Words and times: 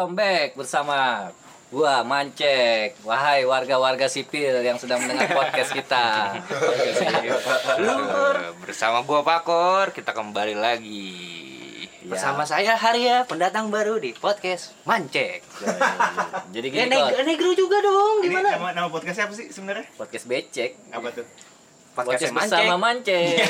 Welcome 0.00 0.16
back 0.16 0.56
bersama 0.56 1.28
gua 1.68 2.00
Mancek. 2.00 2.96
Wahai 3.04 3.44
warga-warga 3.44 4.08
sipil 4.08 4.64
yang 4.64 4.80
sedang 4.80 4.96
mendengar 4.96 5.28
podcast 5.36 5.76
kita. 5.76 6.40
Bersama 8.64 9.04
gua 9.04 9.20
Pakor, 9.20 9.92
kita 9.92 10.16
kembali 10.16 10.56
lagi. 10.56 11.20
Ya. 12.00 12.16
Bersama 12.16 12.48
saya 12.48 12.80
Harya, 12.80 13.28
pendatang 13.28 13.68
baru 13.68 14.00
di 14.00 14.16
podcast 14.16 14.72
Mancek. 14.88 15.44
Jadi 16.56 16.68
Ya, 16.72 16.88
gini 16.88 16.96
kok, 16.96 17.20
neg- 17.20 17.36
negro 17.36 17.52
juga 17.52 17.84
dong, 17.84 18.24
Ini 18.24 18.32
gimana? 18.32 18.48
nama, 18.56 18.68
nama 18.72 18.88
podcastnya 18.88 19.28
apa 19.28 19.36
sih 19.36 19.52
sebenarnya? 19.52 19.84
podcast 20.00 20.24
becek. 20.24 20.80
Apa 20.96 21.12
tuh? 21.12 21.28
Podcast 21.92 22.32
Mancek. 22.32 22.56
bersama 22.56 22.80
Mancek. 22.80 23.36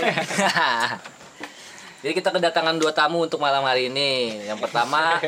Jadi 2.02 2.10
kita 2.10 2.34
kedatangan 2.34 2.74
dua 2.74 2.90
tamu 2.90 3.22
untuk 3.22 3.38
malam 3.38 3.62
hari 3.62 3.86
ini. 3.86 4.42
Yang 4.50 4.66
pertama, 4.66 5.22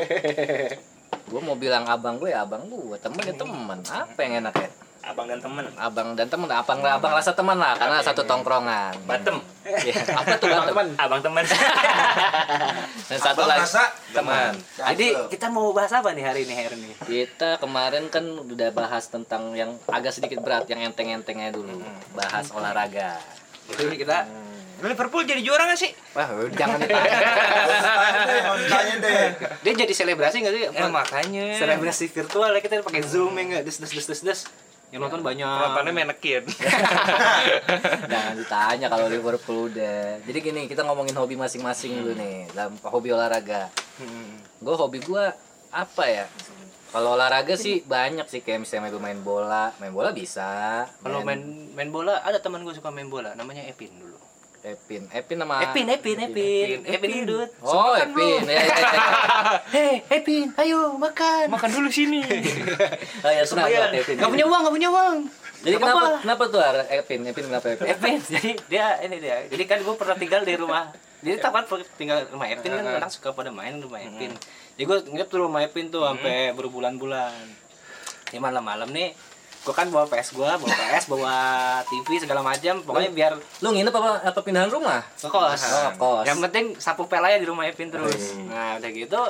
gue 1.27 1.41
mau 1.41 1.55
bilang 1.55 1.87
abang 1.87 2.19
gue 2.19 2.31
ya 2.31 2.43
abang 2.43 2.67
gue, 2.67 2.97
temen 2.99 3.23
ya 3.23 3.35
temen. 3.35 3.79
Apa 3.83 4.19
yang 4.23 4.33
enak 4.43 4.55
ya? 4.57 4.69
Abang 5.03 5.27
dan 5.27 5.39
temen. 5.43 5.67
Abang 5.75 6.15
dan 6.15 6.27
temen, 6.31 6.47
abang 6.47 6.79
abang 6.79 7.11
rasa 7.11 7.35
teman 7.35 7.59
lah, 7.59 7.75
karena 7.75 7.99
satu 7.99 8.23
tongkrongan. 8.23 8.95
Batem. 9.03 9.35
Ya, 9.67 9.99
apa 10.15 10.39
tuh 10.39 10.47
batem? 10.47 10.95
Abang 10.95 11.19
temen. 11.19 11.43
Dan 13.11 13.19
satu 13.19 13.43
Abang 13.43 13.51
lagi 13.51 13.67
rasa 13.67 13.83
teman. 14.15 14.55
Jadi 14.79 15.07
kita 15.27 15.51
mau 15.51 15.75
bahas 15.75 15.91
apa 15.91 16.15
nih 16.15 16.23
hari 16.23 16.47
ini, 16.47 16.55
Her 16.55 16.71
nih? 16.79 16.95
Kita 17.03 17.59
kemarin 17.59 18.07
kan 18.07 18.23
udah 18.23 18.71
bahas 18.71 19.11
tentang 19.11 19.51
yang 19.59 19.75
agak 19.91 20.15
sedikit 20.15 20.39
berat, 20.39 20.71
yang 20.71 20.79
enteng-entengnya 20.79 21.51
dulu. 21.51 21.83
Bahas 22.15 22.47
olahraga. 22.55 23.19
Itu 23.67 23.91
kita 23.91 24.23
Liverpool 24.89 25.23
jadi 25.23 25.39
juara 25.39 25.63
gak 25.71 25.79
sih? 25.79 25.91
Wah, 26.15 26.27
jangan 26.51 26.77
ditanya. 26.83 27.19
Tanya 28.67 28.95
deh, 28.99 29.27
dia 29.63 29.73
jadi 29.85 29.93
selebrasi 29.95 30.43
nggak 30.43 30.53
sih? 30.53 30.63
Eh 30.67 30.89
makanya. 30.91 31.45
Selebrasi 31.55 32.05
virtual 32.11 32.51
ya 32.51 32.59
kita 32.59 32.83
pakai 32.83 33.03
Zoom 33.03 33.33
ya 33.39 33.43
nggak? 33.47 33.63
Des 33.63 33.77
des 33.79 33.91
des 33.91 34.05
des 34.07 34.21
des. 34.27 34.39
Yang 34.93 35.01
nonton 35.09 35.21
banyak. 35.25 35.41
Penontonnya 35.41 35.93
menekin. 36.05 36.43
jangan 38.13 38.33
ditanya 38.45 38.87
kalau 38.93 39.09
Liverpool 39.09 39.73
udah. 39.73 40.21
Jadi 40.21 40.37
gini, 40.37 40.61
kita 40.69 40.85
ngomongin 40.85 41.17
hobi 41.17 41.33
masing-masing 41.33 41.97
dulu 41.97 42.13
nih. 42.13 42.45
Dalam 42.53 42.77
hobi 42.85 43.09
olahraga. 43.09 43.73
Gue 44.61 44.75
hobi 44.77 45.01
gue 45.01 45.23
apa 45.73 46.03
ya? 46.05 46.29
Kalau 46.93 47.17
olahraga 47.17 47.57
sih 47.57 47.81
banyak 47.81 48.29
sih 48.29 48.45
kayak 48.45 48.69
misalnya 48.69 48.93
gue 48.93 49.01
main 49.01 49.17
bola, 49.17 49.73
main 49.81 49.89
bola 49.89 50.13
bisa. 50.13 50.85
Kalau 51.01 51.25
main 51.25 51.41
main 51.73 51.89
bola 51.89 52.21
ada 52.21 52.37
teman 52.37 52.61
gue 52.61 52.77
suka 52.77 52.93
main 52.93 53.09
bola, 53.09 53.33
namanya 53.33 53.65
Epin 53.65 53.89
dulu. 53.97 54.12
Epin, 54.63 55.11
Epin 55.11 55.35
nama 55.35 55.59
Epin, 55.59 55.83
Epin, 55.91 56.15
Epin, 56.23 56.87
Epin 56.87 57.09
gendut. 57.11 57.51
Oh, 57.59 57.99
Epin. 57.99 58.47
Ya, 58.47 58.63
ya, 58.63 58.75
ya. 58.79 59.07
Hei, 59.75 59.99
Epin, 60.07 60.55
ayo 60.55 60.95
makan. 60.95 61.51
Makan 61.51 61.69
dulu 61.75 61.91
sini. 61.91 62.23
Oh, 63.27 63.31
ya, 63.31 63.43
kenapa 63.43 63.67
Bayar. 63.67 63.91
Epin? 63.91 64.15
Gak 64.15 64.31
punya 64.31 64.45
uang, 64.47 64.61
gak 64.63 64.75
punya 64.79 64.89
uang. 64.89 65.17
Jadi 65.67 65.75
kenapa 65.75 65.99
apa-apa. 65.99 66.19
kenapa 66.23 66.43
tuh? 66.47 66.59
Epin? 66.95 67.19
Epin 67.27 67.43
kenapa 67.51 67.67
Epin? 67.75 67.85
Epin, 67.91 68.17
jadi 68.39 68.51
dia 68.71 68.85
ini 69.03 69.15
dia. 69.19 69.37
Jadi 69.51 69.63
kan 69.67 69.79
gue 69.83 69.95
pernah 69.99 70.15
tinggal 70.15 70.41
di 70.47 70.55
rumah. 70.55 70.95
Jadi 71.19 71.35
tempat 71.43 71.63
tinggal 71.99 72.17
di 72.23 72.31
rumah 72.31 72.47
Epin 72.47 72.71
kan 72.71 72.83
orang 72.87 73.11
suka 73.11 73.35
pada 73.35 73.51
main 73.51 73.75
di 73.75 73.83
rumah 73.83 73.99
Epin. 73.99 74.31
Jadi 74.79 74.83
gue 74.87 74.97
nginep 75.11 75.27
tuh 75.27 75.39
rumah 75.43 75.59
Epin 75.59 75.91
tuh 75.91 76.07
sampai 76.07 76.55
berbulan-bulan. 76.55 77.35
Di 78.31 78.39
malam-malam 78.39 78.87
nih, 78.95 79.11
gue 79.63 79.71
kan 79.71 79.87
bawa 79.87 80.03
PS 80.05 80.35
gue, 80.35 80.43
bawa 80.43 80.67
PS, 80.69 81.03
bawa 81.07 81.35
TV 81.83 82.19
segala 82.19 82.43
macam. 82.43 82.83
Pokoknya 82.83 83.11
biar 83.11 83.33
Lu 83.63 83.71
nginep 83.71 83.91
apa 83.91 84.09
apa 84.21 84.39
pindahan 84.39 84.67
rumah? 84.67 84.99
ngekos. 85.17 85.61
Oh, 85.63 85.91
kos. 85.95 86.25
Yang 86.27 86.39
penting 86.43 86.65
sapu 86.77 87.07
pel 87.07 87.23
aja 87.23 87.39
di 87.39 87.47
rumah 87.47 87.63
Epin 87.63 87.87
terus. 87.87 88.35
Nah 88.43 88.75
udah 88.75 88.91
gitu 88.91 89.21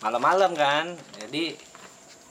malam-malam 0.00 0.50
kan. 0.52 0.90
Jadi 1.16 1.54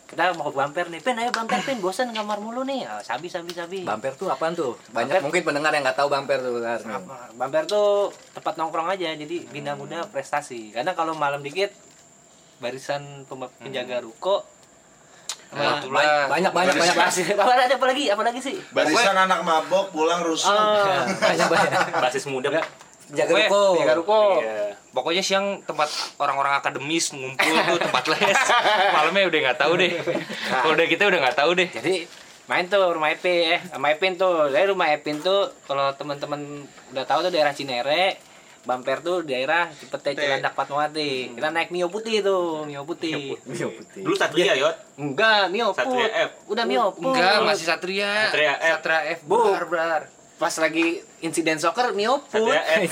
kita 0.03 0.33
mau 0.33 0.49
bumper 0.49 0.89
nih, 0.89 0.99
Pin 0.99 1.13
ayo 1.15 1.29
bumper 1.29 1.61
Pin, 1.61 1.77
bosan 1.77 2.09
kamar 2.09 2.41
mulu 2.41 2.65
nih. 2.65 2.81
Ah, 2.83 2.97
sabi 2.99 3.29
sabi 3.29 3.53
sabi. 3.53 3.85
Bumper 3.85 4.17
tuh 4.17 4.27
apaan 4.27 4.51
tuh? 4.51 4.73
Banyak 4.89 5.21
Bumper- 5.21 5.23
mungkin 5.23 5.41
pendengar 5.45 5.69
yang 5.69 5.85
nggak 5.85 5.95
tahu 5.95 6.09
bumper 6.09 6.41
tuh 6.41 6.59
Ar. 6.59 6.81
Apa? 6.81 7.29
Bumper 7.31 7.63
tuh 7.63 8.09
tempat 8.33 8.57
nongkrong 8.57 8.89
aja, 8.89 9.13
jadi 9.13 9.37
bina 9.47 9.77
muda 9.77 10.03
prestasi. 10.05 10.73
Karena 10.73 10.91
kalau 10.91 11.13
malam 11.13 11.39
dikit 11.39 11.69
barisan 12.57 13.23
penjaga 13.61 14.01
ruko 14.01 14.43
Nah, 15.49 15.81
itulah. 15.81 16.29
Banyak 16.29 16.51
banyak 16.53 16.75
banyak 16.77 16.95
Basis- 16.95 17.33
apa 17.33 17.51
ada 17.57 17.73
apa 17.73 17.85
lagi? 17.89 18.03
Apa 18.13 18.21
lagi 18.21 18.39
sih? 18.39 18.55
Barisan 18.69 19.17
anak 19.17 19.41
mabok 19.41 19.89
pulang 19.89 20.21
rusuh. 20.21 20.53
Oh, 20.53 20.85
banyak 21.25 21.47
banyak. 21.49 21.81
Basis 21.97 22.29
muda. 22.29 22.53
Jaga 23.09 23.33
ruko. 23.33 23.63
penjaga 23.73 23.95
ruko. 23.97 24.21
Iya. 24.37 24.77
Pokoknya 24.93 25.23
siang 25.25 25.65
tempat 25.65 25.89
orang-orang 26.21 26.61
akademis 26.61 27.09
ngumpul 27.17 27.55
tuh 27.65 27.81
tempat 27.81 28.03
les. 28.13 28.37
Malamnya 28.95 29.25
udah 29.25 29.39
nggak 29.49 29.57
tahu 29.57 29.73
deh. 29.81 29.91
Kalau 30.53 30.73
udah 30.77 30.85
kita 30.85 31.03
udah 31.09 31.19
nggak 31.25 31.37
tahu 31.37 31.51
deh. 31.57 31.67
Jadi 31.73 32.05
main 32.45 32.65
tuh 32.69 32.85
rumah 32.93 33.09
Epin 33.09 33.57
eh 33.57 33.61
rumah 33.73 33.89
Epin 33.89 34.13
tuh. 34.13 34.53
Dari 34.53 34.69
rumah 34.69 34.93
Epin 34.93 35.17
tuh 35.25 35.49
kalau 35.65 35.89
teman-teman 35.97 36.69
udah 36.93 37.05
tahu 37.09 37.25
tuh 37.25 37.31
daerah 37.33 37.53
Cinere, 37.53 38.21
Bumper 38.67 38.99
tuh 38.99 39.23
daerah 39.23 39.71
Cipete 39.71 40.13
Cilandak 40.13 40.53
Fatmawati. 40.53 41.33
Kita 41.35 41.49
naik 41.49 41.71
Mio 41.71 41.87
putih 41.87 42.19
tuh, 42.19 42.67
Mio 42.67 42.83
putih. 42.83 43.39
Mio 43.47 43.69
putih. 43.71 44.01
Dulu 44.03 44.15
Satria, 44.15 44.53
Yot. 44.59 44.75
Enggak, 44.99 45.47
Mio 45.49 45.71
Put. 45.71 45.79
Satria 45.79 46.09
F. 46.27 46.31
Udah 46.51 46.65
Mio 46.67 46.91
Put. 46.91 47.15
Enggak, 47.15 47.39
masih 47.47 47.65
Satria. 47.65 48.29
Satria 48.29 48.53
F. 48.59 48.73
Satria 48.83 49.01
F. 49.15 49.19
Bar, 49.25 49.63
bar. 49.71 50.03
Pas 50.39 50.55
lagi 50.55 51.03
insiden 51.19 51.59
soccer 51.59 51.91
Mio 51.95 52.19
Put. 52.27 52.51
Satria 52.51 52.63
F. 52.83 52.91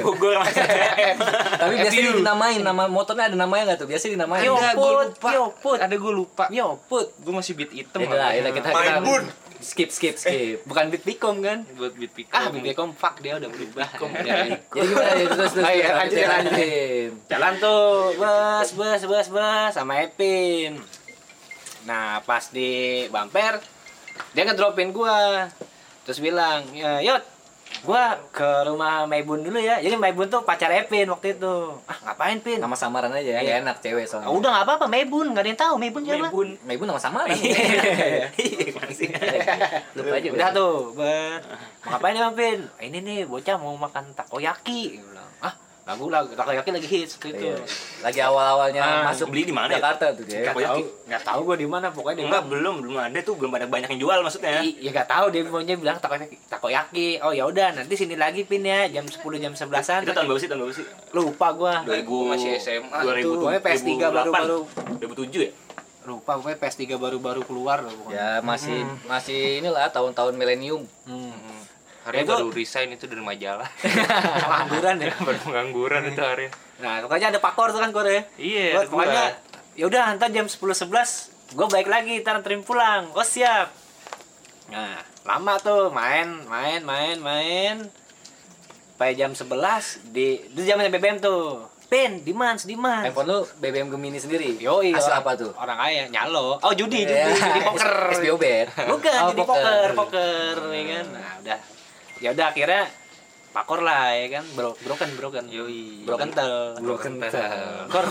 Bogor 0.04 0.36
sama 0.36 0.48
Satria 0.52 0.92
F. 1.14 1.18
Tapi 1.56 1.74
biasanya 1.80 2.12
dinamain 2.20 2.60
nama 2.60 2.82
motornya 2.86 3.24
ada 3.32 3.36
namanya 3.36 3.72
nggak 3.72 3.78
tuh? 3.84 3.88
Biasanya 3.88 4.12
dinamain. 4.20 4.44
Mio 4.44 4.54
Enggak, 4.56 4.74
Put. 4.76 5.08
Mio 5.24 5.44
Put. 5.64 5.78
Ada 5.80 5.94
gue 5.96 6.12
lupa. 6.12 6.44
Mio 6.52 6.76
Put. 6.86 7.06
Gue 7.24 7.32
masih 7.32 7.56
beat 7.56 7.72
item. 7.72 8.04
Ya 8.04 8.36
ya 8.36 8.50
kita 8.52 8.68
Main 8.68 8.84
kita 8.84 9.00
bun. 9.00 9.22
Skip 9.60 9.90
skip 9.92 10.16
skip. 10.16 10.64
Bukan 10.64 10.90
Beat 10.90 11.04
Bicom 11.04 11.40
kan? 11.44 11.64
buat 11.76 11.92
beat 11.96 12.12
pick. 12.12 12.28
Ah, 12.32 12.48
Beat 12.52 12.64
Bicom 12.72 12.92
fuck 12.92 13.20
dia 13.20 13.36
udah 13.36 13.48
berubah. 13.48 13.88
Jadi 14.20 14.56
gimana 14.72 15.12
ya 15.16 15.26
terus 15.28 15.52
terus. 15.56 15.64
Oh, 15.64 15.72
iya, 15.72 15.88
lanjutin, 15.96 16.28
lanjutin. 16.28 17.08
Jalan 17.28 17.54
tuh, 17.60 18.16
bus, 18.18 18.68
bus, 18.74 19.02
bus, 19.06 19.28
bus 19.32 19.72
sama 19.72 20.04
Epin. 20.04 20.80
Nah, 21.88 22.20
pas 22.24 22.52
di 22.52 23.04
bumper, 23.08 23.60
dia 24.36 24.42
ngedropin 24.44 24.92
gua. 24.92 25.48
Terus 26.04 26.20
bilang, 26.20 26.64
ya, 26.76 27.00
Yot, 27.00 27.24
gua 27.80 28.02
ke 28.28 28.44
rumah 28.64 29.04
Maibun 29.04 29.40
dulu 29.40 29.56
ya. 29.56 29.78
Jadi 29.78 29.94
Maibun 29.94 30.26
tuh 30.26 30.40
pacar 30.40 30.68
Epin 30.70 31.06
waktu 31.06 31.34
itu. 31.34 31.54
Ah, 31.84 31.98
ngapain, 32.02 32.38
Pin? 32.38 32.56
Nama 32.56 32.72
samaran 32.72 33.10
aja 33.10 33.20
ya, 33.20 33.38
Iya. 33.38 33.40
nggak 33.40 33.58
enak 33.62 33.76
cewek 33.80 34.04
soalnya. 34.04 34.26
Ah, 34.26 34.32
udah 34.32 34.50
nggak 34.50 34.64
apa-apa, 34.64 34.86
Maibun. 34.86 35.26
Nggak 35.30 35.42
ada 35.42 35.50
yang 35.50 35.60
tahu 35.60 35.74
Maibun 35.76 36.02
siapa. 36.02 36.24
Maibun. 36.24 36.48
Nah, 36.60 36.72
ibu 36.72 36.84
nama 36.84 36.98
samaran. 36.98 37.32
Iya, 37.32 38.28
gimana 38.66 38.90
sih? 38.90 39.08
Lupa 39.94 40.14
aja. 40.14 40.28
Udah 40.30 40.48
tuh. 40.50 40.76
Mau 40.92 41.08
ngapain 41.88 42.14
ya, 42.14 42.28
Pin? 42.30 42.58
"Ah, 42.70 42.82
Ini 42.82 42.98
nih, 43.00 43.18
bocah 43.24 43.56
mau 43.56 43.74
makan 43.74 44.12
takoyaki. 44.12 45.00
Lagu 45.90 46.06
lagu 46.06 46.30
takoyaki 46.30 46.70
lagi 46.70 46.86
hits 46.88 47.12
waktu 47.14 47.28
itu. 47.32 47.44
Iya. 47.48 47.58
Lagi 48.00 48.20
awal-awalnya 48.22 48.78
Ah, 48.80 49.02
masuk 49.04 49.26
beli 49.28 49.42
di 49.42 49.50
mana 49.50 49.68
ya? 49.68 49.76
Jakarta 49.76 50.04
tuh 50.12 50.22
dia. 50.22 50.40
Nggak 50.44 50.54
tahu, 50.62 50.78
nggak 51.04 51.22
tahu 51.24 51.40
gue 51.42 51.56
di 51.56 51.66
mana 51.66 51.86
pokoknya 51.88 52.16
dia 52.16 52.26
Enggak, 52.26 52.44
belum, 52.46 52.74
belum 52.80 52.96
ada 52.96 53.18
tuh, 53.20 53.34
belum 53.34 53.52
ada 53.52 53.66
banyak 53.66 53.88
yang 53.88 54.00
jual 54.00 54.18
maksudnya. 54.20 54.50
"I- 54.60 54.78
ya 54.78 54.90
nggak 54.90 55.08
tahu 55.08 55.26
dia 55.28 55.42
pokoknya 55.42 55.74
bilang 55.76 55.98
takoyaki 55.98 56.36
takoyaki 56.46 57.08
oh 57.18 57.32
ya 57.32 57.44
udah 57.44 57.68
nanti 57.72 57.94
sini 57.94 58.14
lagi 58.14 58.42
pin 58.42 58.62
ya 58.62 58.86
jam 58.88 59.04
10 59.04 59.18
jam 59.36 59.52
11an 59.52 60.00
Itu 60.00 60.12
tahun 60.12 60.26
berapa 60.26 60.38
sih? 60.38 60.48
Tahun 60.48 60.60
berapa 60.60 60.74
sih? 60.74 60.86
lupa 61.12 61.46
gua 61.50 61.74
2000 61.82 62.30
masih 62.30 62.50
SMA. 62.56 62.98
2000 63.00 63.34
Pokoknya 63.36 63.60
PS3 63.60 63.90
baru- 64.08 64.32
baru. 64.32 64.58
2007 64.96 65.42
ya? 65.42 65.52
lupa 66.00 66.32
pokoknya 66.34 66.58
PS3 66.58 66.96
baru-baru 66.96 67.44
keluar 67.44 67.82
loh 67.82 67.92
pokoknya 67.92 68.16
Ya 68.16 68.28
masih 68.40 68.78
masih 69.04 69.60
inilah 69.60 69.84
tahun-tahun 69.90 70.32
milenium. 70.32 70.82
hmm. 71.04 71.59
Hari 72.00 72.16
Itu- 72.20 72.32
baru 72.32 72.48
resign 72.48 72.88
itu 72.92 73.04
dari 73.04 73.20
majalah. 73.20 73.68
pengangguran 74.42 74.96
ya 74.98 75.12
baru 75.16 75.38
pengangguran 75.46 76.02
itu 76.06 76.20
hari. 76.20 76.46
nah 76.78 77.00
pokoknya 77.00 77.28
ada 77.28 77.38
pakor 77.38 77.68
tuh 77.68 77.78
kan 77.78 77.90
kore 77.90 78.24
Iya, 78.34 78.72
Gua- 78.72 78.80
ada 78.80 78.88
pokoknya 78.88 79.24
ya 79.72 79.84
udah 79.84 80.04
ntar 80.16 80.28
jam 80.30 80.44
10 80.44 80.56
11 80.56 80.88
gue 81.50 81.66
balik 81.68 81.88
lagi 81.88 82.14
ntar 82.18 82.36
anterin 82.36 82.60
pulang 82.60 83.10
oh 83.10 83.20
siap 83.22 83.68
nah 84.66 84.96
lama 85.22 85.54
tuh 85.58 85.90
main 85.90 86.24
main 86.46 86.80
main 86.80 87.16
main 87.18 87.76
sampai 88.90 89.12
jam 89.12 89.32
11 89.32 89.50
di 90.06 90.40
itu 90.42 90.60
zamannya 90.62 90.88
BBM 90.90 91.18
tuh 91.18 91.64
pin 91.86 92.20
dimans 92.20 92.64
dimans 92.64 93.02
Handphone 93.02 93.26
lu 93.26 93.38
BBM 93.56 93.88
Gemini 93.88 94.16
sendiri. 94.16 94.54
Asal 94.94 95.10
orang- 95.10 95.18
apa 95.18 95.30
tuh? 95.34 95.50
Orang 95.52 95.74
kaya, 95.74 96.06
nyalo. 96.06 96.54
Oh, 96.56 96.70
judi, 96.70 97.02
judi, 97.02 97.10
Ya, 97.10 97.26
judi 97.26 97.60
poker. 97.60 97.90
SBO 98.14 98.36
bet. 98.36 98.68
Bukan, 98.70 99.18
Oh, 99.18 99.28
judi 99.28 99.42
poker, 99.42 99.88
poker, 99.98 100.54
ya 100.70 100.82
kan. 100.86 101.06
Nah, 101.10 101.32
udah. 101.42 101.58
Ya 102.20 102.30
udah 102.30 102.52
akhirnya 102.52 102.84
pakor 103.50 103.80
lah 103.82 104.14
ya 104.14 104.38
kan. 104.38 104.44
Bro, 104.54 104.76
broken, 104.78 105.10
broken. 105.16 105.44
Yoi. 105.48 106.04
Broken 106.04 106.30
tel. 106.30 106.78
Broken 106.78 107.14
tel. 107.18 107.88
Kor, 107.88 108.06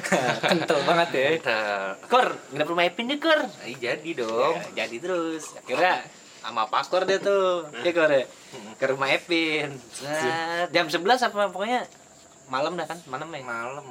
Kental 0.52 0.78
banget 0.84 1.08
ya. 1.10 1.28
Tel. 1.40 1.84
kor, 2.06 2.28
nginep 2.52 2.68
rumah 2.68 2.84
Epin 2.84 3.10
deh, 3.10 3.18
kor. 3.18 3.40
Ih, 3.66 3.76
jadi 3.76 4.10
dong. 4.14 4.54
Ya, 4.72 4.86
jadi 4.86 4.96
terus. 5.00 5.56
Akhirnya 5.58 6.04
sama 6.40 6.68
pakor 6.68 7.08
deh 7.08 7.18
tuh. 7.18 7.66
Ya 7.82 7.90
kor 7.90 8.12
ya. 8.12 8.24
Ke 8.76 8.84
rumah 8.92 9.08
Epin. 9.10 9.74
Set, 9.90 10.70
Jam 10.70 10.86
11 10.86 11.02
apa 11.24 11.48
pokoknya 11.50 11.88
malam 12.46 12.76
dah 12.76 12.86
kan, 12.86 13.00
malam 13.08 13.32
ya. 13.32 13.42
Malam. 13.42 13.86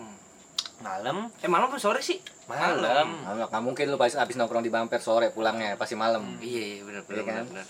Malam 0.83 1.31
Eh 1.39 1.47
malam 1.47 1.71
apa 1.71 1.79
sore 1.79 2.03
sih? 2.03 2.19
Malam. 2.45 3.07
Malam. 3.23 3.47
Nggak 3.47 3.61
mungkin 3.63 3.85
lu 3.87 3.95
pas 3.95 4.11
abis 4.13 4.35
nongkrong 4.35 4.61
di 4.61 4.69
bumper 4.69 4.99
sore 4.99 5.31
pulangnya 5.31 5.73
pasti 5.73 5.95
malam. 5.95 6.37
Iya, 6.37 6.63
iya 6.75 6.81
benar 6.83 7.01
benar 7.07 7.17
Iya 7.17 7.23
kan? 7.25 7.45
benar. 7.49 7.67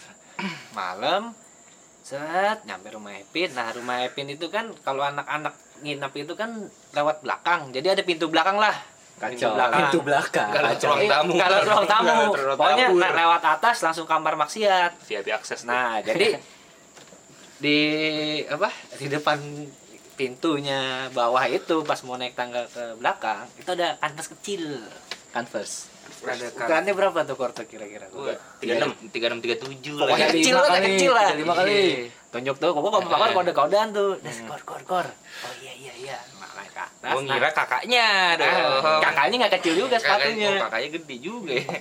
malam 0.74 1.22
set 2.04 2.68
nyampe 2.68 2.92
rumah 2.92 3.16
Epin 3.16 3.50
nah 3.56 3.72
rumah 3.72 4.04
Epin 4.04 4.28
itu 4.28 4.52
kan 4.52 4.70
kalau 4.84 5.02
anak-anak 5.08 5.56
nginap 5.82 6.12
itu 6.14 6.36
kan 6.36 6.68
lewat 6.94 7.24
belakang 7.24 7.72
jadi 7.72 7.96
ada 7.98 8.04
pintu 8.04 8.28
belakang 8.28 8.60
lah 8.60 8.76
Kacau. 9.14 9.56
belakang. 9.56 9.80
Pintu 9.80 10.00
belakang. 10.04 10.50
Kalau 10.52 10.70
Kacau. 10.74 10.90
ruang 10.90 11.06
tamu. 11.08 11.34
kalau 11.38 11.60
ruang 11.64 11.88
tamu 11.88 12.20
pokoknya 12.60 12.86
nah, 12.92 13.12
lewat 13.14 13.44
atas 13.46 13.78
langsung 13.86 14.04
kamar 14.04 14.36
maksiat 14.36 15.00
VIP 15.06 15.32
akses. 15.32 15.64
nah 15.64 16.02
jadi 16.04 16.36
di 17.64 17.80
apa 18.52 18.68
di 19.00 19.08
depan 19.08 19.40
pintunya 20.20 21.08
bawah 21.16 21.48
itu 21.48 21.88
pas 21.88 22.04
mau 22.04 22.20
naik 22.20 22.36
tangga 22.36 22.68
ke 22.68 23.00
belakang 23.00 23.48
itu 23.56 23.70
ada 23.72 23.96
kanvas 24.04 24.28
kecil 24.28 24.84
Converse. 25.34 25.90
Ada 26.30 26.46
ukurannya 26.50 26.94
berapa 26.96 27.20
tuh 27.28 27.36
korto 27.36 27.62
kira-kira 27.68 28.08
Tiga 28.62 28.74
enam, 28.80 28.90
tiga 29.12 29.26
enam, 29.28 29.40
tiga 29.44 29.56
tujuh 29.60 29.96
lah. 30.00 30.08
Pokoknya 30.08 30.28
Tiga 30.32 30.40
kecil 30.40 30.54
lima 30.56 30.62
lah, 30.64 30.70
kali, 30.72 30.88
kecil 30.88 31.12
lah. 31.12 31.28
tiga 31.28 31.40
lima 31.40 31.54
kali. 31.54 31.74
Iya. 31.76 32.08
Tunjuk 32.34 32.56
tuh, 32.58 32.70
kok 32.74 32.82
bakal 33.06 33.30
kode-kodean 33.38 33.88
tuh. 33.94 34.12
Das 34.24 34.38
kor 34.48 34.62
kor 34.66 34.82
kor. 34.88 35.08
Oh 35.08 35.54
iya 35.62 35.74
iya 35.76 35.94
iya. 36.00 36.18
Nah, 36.40 36.50
ke 36.50 36.82
atas. 36.82 37.12
Gua 37.14 37.22
ngira 37.22 37.50
kakaknya 37.54 38.08
dong. 38.40 38.50
Nah, 38.50 39.00
kakaknya 39.04 39.36
nggak 39.46 39.54
kecil 39.62 39.74
juga 39.86 39.96
sepatunya. 40.02 40.50
oh, 40.58 40.62
kakaknya 40.66 40.90
gede 40.98 41.16
juga. 41.22 41.52
ya. 41.54 41.78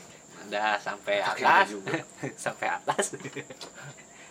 Udah 0.51 0.71
sampai 0.83 1.17
atas. 1.25 1.67
sampai 2.45 2.67
atas. 2.69 3.05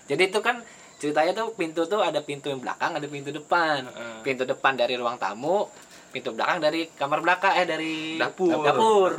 Jadi 0.06 0.24
itu 0.28 0.40
kan 0.44 0.62
ceritanya 1.02 1.34
tuh 1.34 1.58
pintu 1.58 1.82
tuh 1.90 2.06
ada 2.06 2.22
pintu 2.22 2.54
yang 2.54 2.62
belakang, 2.62 2.94
ada 2.94 3.08
pintu 3.10 3.34
depan. 3.34 3.90
Heeh. 3.90 4.22
Pintu 4.22 4.46
depan 4.46 4.78
dari 4.78 4.94
ruang 4.94 5.18
tamu, 5.18 5.66
pintu 6.14 6.36
belakang 6.38 6.62
dari 6.62 6.86
kamar 6.94 7.26
belakang 7.26 7.54
eh 7.58 7.66
dari 7.66 7.94
Dapur. 8.22 8.62
Dapur. 8.62 9.12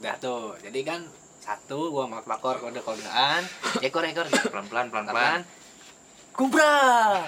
Udah 0.00 0.14
tuh. 0.20 0.56
Jadi 0.60 0.80
kan 0.82 1.00
satu 1.40 1.94
gua 1.94 2.10
sama 2.10 2.20
Pakor 2.26 2.58
kode-kodean, 2.58 3.42
ekor 3.80 4.02
ekor 4.02 4.26
Pelan-pelan, 4.26 4.90
pelan-pelan. 4.90 5.12
pelan 5.14 5.40
kubra 6.36 7.24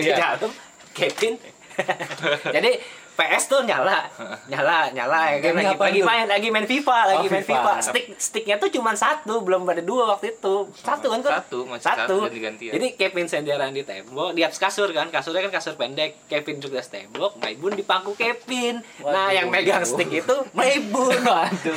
lihat? 0.00 0.40
dalam 0.40 0.52
Kevin 0.96 1.34
jadi 2.56 2.70
PS 3.12 3.44
tuh 3.46 3.60
nyala. 3.62 4.08
Nyala 4.48 4.88
nyala. 4.90 5.20
Ya 5.32 5.38
kan 5.40 5.52
lagi, 5.54 5.74
lagi 5.76 6.00
main 6.00 6.24
lagi 6.24 6.48
main 6.48 6.64
FIFA 6.64 6.98
lagi 7.06 7.26
Oh, 7.26 7.32
main 7.32 7.44
FIFA. 7.44 7.60
FIFA. 7.60 7.72
Stick 7.84 8.06
sticknya 8.16 8.56
tuh 8.56 8.68
cuma 8.68 8.92
satu 8.92 9.40
belum 9.40 9.62
ada 9.64 9.80
dua 9.80 10.16
waktu 10.16 10.32
itu. 10.32 10.68
Satu 10.74 11.06
kan 11.08 11.20
Kor? 11.20 11.32
Satu, 11.32 11.58
masih 11.64 11.84
satu. 11.84 12.16
satu, 12.24 12.34
jadi 12.58 12.86
Kevin 12.94 13.26
senderan 13.26 13.70
di 13.70 13.84
tembok 13.84 14.32
di 14.32 14.40
atas 14.40 14.56
kasur 14.56 14.88
kan. 14.90 15.08
Kasurnya 15.08 15.44
kan 15.46 15.52
kasur 15.52 15.76
pendek. 15.76 16.24
Kevin 16.26 16.58
juga 16.58 16.76
di 16.76 16.80
atas 16.80 16.90
tembok 16.90 17.36
Maibun 17.36 17.76
di 17.76 17.84
pangku 17.84 18.12
Kevin. 18.14 18.80
Nah 19.00 19.28
Waduh. 19.28 19.36
yang 19.36 19.46
megang 19.48 19.84
stick 19.84 20.08
itu 20.08 20.36
Maibun. 20.52 21.12
Waduh. 21.28 21.76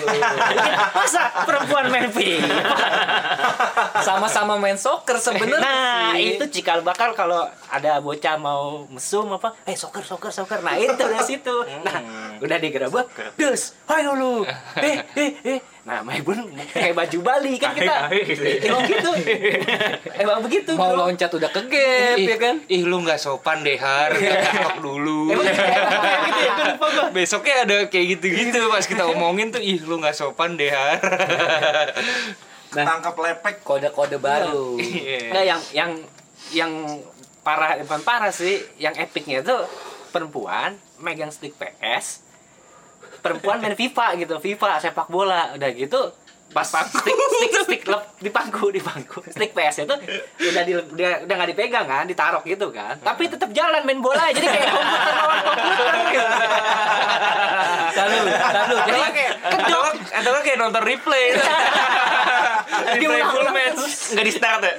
masa 0.95 1.21
perempuan 1.43 1.91
main 1.91 2.09
FIFA? 2.09 2.55
Sama-sama 4.01 4.55
main 4.55 4.77
soccer 4.77 5.17
sebenarnya. 5.17 5.59
Nah, 5.61 6.15
itu 6.15 6.43
cikal 6.49 6.81
bakal 6.81 7.11
kalau 7.13 7.43
ada 7.67 7.99
bocah 7.99 8.35
mau 8.37 8.85
mesum 8.87 9.27
apa, 9.31 9.55
eh 9.65 9.75
soccer 9.75 10.03
soccer 10.03 10.31
soccer. 10.31 10.59
Nah, 10.61 10.77
itu 10.77 10.93
situ. 11.25 11.55
Nah, 11.83 11.97
udah 12.39 12.57
digerebek, 12.61 13.07
dus, 13.35 13.73
ayo 13.89 14.13
lu. 14.13 14.33
Eh, 14.77 14.97
eh, 15.17 15.31
eh. 15.41 15.59
Nah, 15.85 16.01
Maibun 16.01 16.49
kayak 16.73 16.97
baju 16.97 17.19
Bali 17.21 17.61
kan 17.61 17.77
kita. 17.77 18.09
Emang 18.65 18.89
gitu. 18.89 19.11
Emang 20.25 20.41
begitu. 20.41 20.73
mau 20.73 20.97
bro. 20.97 21.05
loncat 21.05 21.29
udah 21.29 21.45
ke 21.53 21.61
gap 21.69 22.17
Ih, 22.17 22.25
ya 22.25 22.37
kan. 22.41 22.55
Ih, 22.65 22.81
lu 22.89 23.05
nggak 23.05 23.21
sopan 23.21 23.61
deh, 23.61 23.77
Har. 23.77 24.09
Dulu. 24.81 25.29
Emang 25.29 25.45
gitu 25.45 25.61
ya, 25.61 25.79
gue 26.57 26.65
lupa 26.73 26.87
gua. 26.89 27.05
Besoknya 27.13 27.55
ada 27.69 27.77
kayak 27.85 28.17
gitu-gitu 28.17 28.65
pas 28.65 28.81
kita 28.81 29.05
omongin 29.05 29.53
tuh, 29.53 29.61
ih 29.61 29.77
lu 29.85 30.01
nggak 30.01 30.17
sopan 30.17 30.57
deh, 30.57 30.73
Har. 30.73 30.97
Tangkap 32.73 33.13
lepek. 33.13 33.61
Kode-kode 33.61 34.17
baru. 34.17 34.81
Iya. 34.81 35.37
Nah, 35.37 35.43
yang 35.45 35.61
yang 35.69 35.91
yang 36.49 36.71
parah 37.45 37.77
bukan 37.85 38.01
parah 38.01 38.33
sih, 38.33 38.57
yang 38.81 38.97
epicnya 38.97 39.45
tuh 39.45 39.69
perempuan 40.09 40.81
megang 41.01 41.31
stick 41.31 41.55
PS, 41.55 42.23
perempuan 43.19 43.59
main 43.59 43.75
FIFA 43.75 44.15
gitu, 44.21 44.35
FIFA 44.39 44.79
sepak 44.79 45.07
bola, 45.09 45.55
udah 45.55 45.69
gitu 45.75 46.13
pas 46.55 46.63
stick 46.63 47.17
stick 47.19 47.51
stick 47.67 47.81
lep 47.83 48.15
di 48.21 48.31
pangku 48.31 48.71
di 48.71 48.79
pangku 48.79 49.19
stick 49.27 49.51
PS 49.51 49.83
itu 49.83 49.95
udah 50.55 50.63
di, 50.63 50.71
udah 50.71 51.27
udah 51.27 51.35
nggak 51.35 51.49
dipegang 51.51 51.83
kan 51.83 52.07
ditaruh 52.07 52.39
gitu 52.47 52.71
kan. 52.71 52.95
Tapi 53.03 53.27
tetap 53.27 53.51
jalan 53.51 53.83
main 53.83 53.99
bola 53.99 54.31
jadi 54.31 54.47
kayak 54.47 54.71
komputer 54.71 55.13
lawan 55.19 55.37
komputer 55.43 55.95
gitu. 56.15 56.27
Lalu, 57.95 58.15
lalu. 58.23 58.75
jadi 58.87 58.99
Jadi 59.03 59.11
kayak 59.11 59.33
Atau 60.15 60.31
kayak 60.41 60.57
nonton 60.59 60.83
replay. 60.83 61.35
replay 62.95 63.21
full 63.27 63.49
match. 63.51 63.83
Nggak 64.15 64.25
di 64.25 64.33
start 64.33 64.61
ya? 64.63 64.73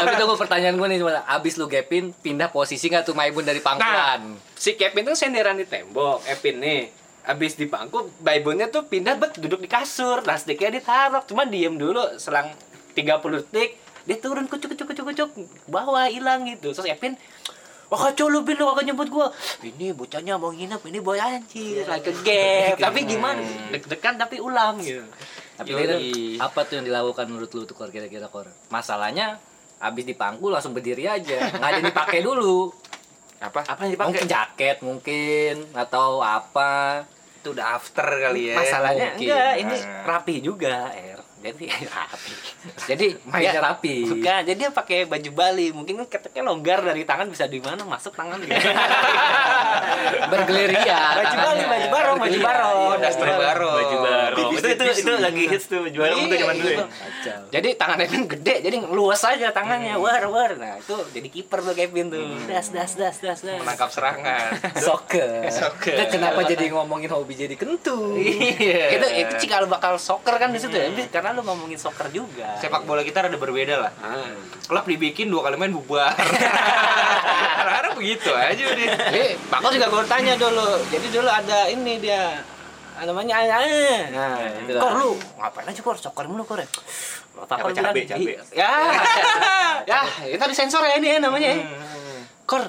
tapi 0.00 0.14
tunggu 0.16 0.36
pertanyaan 0.36 0.74
gue 0.76 0.86
nih 0.90 0.98
cuma 1.00 1.22
abis 1.28 1.54
lu 1.60 1.66
gapin 1.68 2.12
pindah 2.12 2.48
posisi 2.48 2.88
nggak 2.88 3.04
tuh 3.04 3.14
Maibun 3.16 3.44
dari 3.44 3.60
pangkuan? 3.60 4.36
si 4.60 4.76
Kevin 4.76 5.08
tuh 5.08 5.16
senderan 5.16 5.56
di 5.56 5.64
tembok, 5.64 6.20
Epin 6.28 6.60
nih. 6.60 6.92
Abis 7.24 7.56
di 7.56 7.68
bangku, 7.68 8.12
Baibonnya 8.20 8.68
tuh 8.68 8.88
pindah 8.88 9.16
bet 9.16 9.36
duduk 9.40 9.60
di 9.60 9.68
kasur, 9.68 10.24
plastiknya 10.24 10.80
ditaruh, 10.80 11.24
cuma 11.24 11.44
diem 11.44 11.76
dulu 11.76 12.00
selang 12.16 12.52
30 12.96 13.40
detik, 13.40 13.76
dia 14.08 14.16
turun 14.16 14.48
kucuk 14.48 14.72
kucuk 14.72 14.88
kucuk 14.92 15.04
kucuk, 15.12 15.30
bawah 15.68 16.08
hilang 16.08 16.48
gitu. 16.48 16.72
Terus 16.72 16.88
Epin 16.88 17.16
Wah 17.90 17.98
kacau 17.98 18.30
lu 18.30 18.46
Bin, 18.46 18.54
lu 18.54 18.70
kagak 18.70 18.86
nyebut 18.86 19.10
gua 19.10 19.34
Ini 19.66 19.90
bocahnya 19.98 20.38
mau 20.38 20.54
nginep, 20.54 20.78
ini 20.86 20.98
boy 21.02 21.18
anjir 21.18 21.82
Lagi 21.90 22.06
ke 22.06 22.12
gap 22.22 22.78
Tapi 22.78 23.02
gimana? 23.02 23.42
Deg-degan 23.74 24.14
tapi 24.14 24.38
ulam 24.38 24.78
gitu 24.78 25.02
Tapi 25.58 25.74
Yoi. 25.74 26.38
Apa 26.38 26.64
tuh 26.64 26.78
yang 26.78 26.86
dilakukan 26.86 27.26
menurut 27.26 27.50
lu 27.50 27.66
tuh 27.66 27.74
Kor 27.74 27.90
kira-kira 27.90 28.30
Kor? 28.30 28.46
Masalahnya 28.70 29.42
abis 29.80 30.04
di 30.04 30.12
pangku 30.12 30.52
langsung 30.52 30.76
berdiri 30.76 31.08
aja, 31.08 31.56
nggak 31.56 31.68
ada 31.72 31.80
dipakai 31.80 32.20
dulu. 32.20 32.68
Apa? 33.40 33.64
Apa 33.64 33.88
yang 33.88 33.92
dipakai? 33.96 34.08
Mungkin 34.12 34.28
jaket 34.28 34.76
mungkin 34.84 35.54
atau 35.72 36.20
apa. 36.20 37.04
Itu 37.40 37.56
udah 37.56 37.80
after 37.80 38.04
kali 38.04 38.52
ya. 38.52 38.56
Masalahnya 38.60 39.16
mungkin. 39.16 39.24
enggak, 39.32 39.52
ini 39.56 39.76
rapi 40.04 40.34
juga, 40.44 40.92
Er. 40.92 41.19
Jadi 41.40 41.64
rapi. 41.88 42.32
Jadi 42.84 43.06
Mainnya 43.24 43.52
dia- 43.52 43.62
rapi. 43.62 43.96
Bukan, 44.06 44.40
jadi 44.44 44.58
dia 44.58 44.70
pakai 44.70 45.04
baju 45.04 45.30
Bali. 45.32 45.72
Mungkin 45.72 46.04
kan 46.04 46.06
keteknya 46.10 46.44
longgar 46.44 46.80
dari 46.80 47.02
tangan 47.02 47.26
bisa 47.26 47.48
di 47.48 47.58
mana 47.58 47.80
masuk 47.82 48.12
tangan 48.12 48.36
gitu. 48.38 48.52
Bergerilya. 50.30 51.00
baju 51.16 51.36
Bali, 51.36 51.62
baju 51.64 51.86
barong, 51.88 52.16
baju 52.18 52.38
barong. 52.40 52.76
Oh, 52.78 52.96
daster 52.96 53.26
baru. 53.26 53.70
Baju 53.74 53.96
baru. 54.00 54.29
Itu 54.60 54.68
itu 54.70 54.84
itu 55.00 55.12
lagi 55.16 55.44
hits 55.48 55.66
tuh 55.66 55.88
juara 55.88 56.12
Iya, 56.12 56.28
tuh 56.28 56.36
zaman 56.36 56.54
dulu 56.54 56.68
ya. 56.68 56.76
gitu. 56.76 56.86
Kacau. 56.86 57.40
Jadi 57.50 57.68
tangannya 57.74 58.06
kan 58.06 58.22
gede, 58.28 58.54
jadi 58.60 58.76
luas 58.92 59.22
aja 59.24 59.48
tangannya, 59.50 59.94
war 59.96 60.24
war. 60.28 60.50
Nah 60.54 60.76
itu 60.76 60.96
jadi 61.10 61.28
kiper 61.32 61.58
tuh 61.64 61.72
Kevin 61.72 62.06
tuh, 62.12 62.22
das 62.44 62.68
das 62.70 62.92
das 62.94 63.16
das 63.18 63.40
das. 63.40 63.58
Menangkap 63.58 63.88
serangan. 63.88 64.52
Soccer. 64.86 65.48
Soccer. 65.48 65.96
Itu 65.96 66.04
kenapa 66.14 66.44
jadi 66.44 66.68
ngomongin 66.70 67.08
hobi 67.08 67.34
jadi 67.34 67.56
kentu? 67.56 68.14
Iya. 68.14 69.00
Itu 69.00 69.06
itu 69.08 69.32
cikal 69.40 69.64
bakal 69.64 69.96
soccer 69.96 70.36
kan 70.36 70.52
di 70.52 70.60
situ 70.60 70.76
ya, 70.76 70.92
karena 71.08 71.32
lu 71.32 71.40
ngomongin 71.40 71.80
soccer 71.80 72.12
juga. 72.12 72.60
Sepak 72.60 72.84
bola 72.84 73.00
kita 73.00 73.24
rada 73.24 73.40
berbeda 73.40 73.80
lah. 73.80 73.92
Ah. 73.98 74.36
Klub 74.68 74.84
dibikin 74.84 75.32
dua 75.32 75.42
kali 75.42 75.56
main 75.56 75.72
bubar. 75.72 76.12
Karena 77.70 77.90
begitu 77.94 78.30
aja 78.30 78.64
deh. 78.72 78.88
Eh, 79.14 79.30
Kos 79.38 79.70
juga 79.70 79.88
gue 79.88 80.04
tanya 80.06 80.34
dulu. 80.34 80.80
Jadi 80.90 81.06
dulu 81.08 81.28
ada 81.28 81.68
ini 81.68 81.96
dia 81.96 82.42
namanya 83.02 83.34
ah, 83.36 83.56
ah. 83.56 84.02
Nah, 84.08 84.36
itu 84.60 84.74
kor 84.74 84.92
lu 84.94 85.10
ngapain 85.36 85.66
aja 85.66 85.80
kor 85.80 85.96
soccer 85.96 86.24
mulu 86.24 86.42
kor 86.42 86.58
ya? 86.58 86.68
Pak 87.30 87.56
Kor 87.56 87.72
Cabe, 87.72 88.04
cabe. 88.04 88.20
"Ih, 88.20 88.36
Ya, 88.52 88.70
ya, 89.90 90.00
itu 90.26 90.36
ada 90.36 90.52
sensor 90.52 90.82
ya 90.82 90.96
ini 90.96 91.14
ya 91.14 91.18
namanya 91.18 91.48
ya. 91.50 91.64
Kor, 92.44 92.68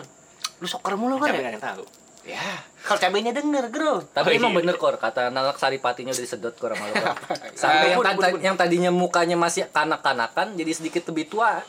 lu 0.58 0.68
soccer 0.68 0.96
mulu 0.96 1.18
kor 1.18 1.28
ya? 1.28 1.58
tahu. 1.58 1.84
Ya, 2.22 2.38
kalau 2.80 3.02
cabenya 3.02 3.34
denger, 3.34 3.68
bro. 3.68 4.06
Tapi 4.08 4.38
Oh, 4.38 4.38
emang 4.38 4.54
iya. 4.54 4.58
bener 4.62 4.76
kor 4.78 4.94
kata 4.96 5.28
anak 5.28 5.58
saripatinya 5.58 6.14
udah 6.14 6.22
disedot 6.22 6.54
kor 6.54 6.72
sama 6.72 6.86
lu. 6.86 6.94
Sampai 7.58 7.90
yang, 7.90 7.98
bun, 7.98 8.06
tadi- 8.06 8.22
bun, 8.22 8.32
bun. 8.32 8.40
yang 8.40 8.56
tadinya 8.56 8.92
mukanya 8.94 9.34
masih 9.36 9.66
kanak-kanakan 9.68 10.54
jadi 10.54 10.72
sedikit 10.72 11.10
lebih 11.10 11.28
tua. 11.28 11.66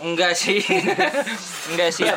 Enggak 0.00 0.32
sih. 0.32 0.62
Enggak 1.72 1.90
sih. 1.92 2.08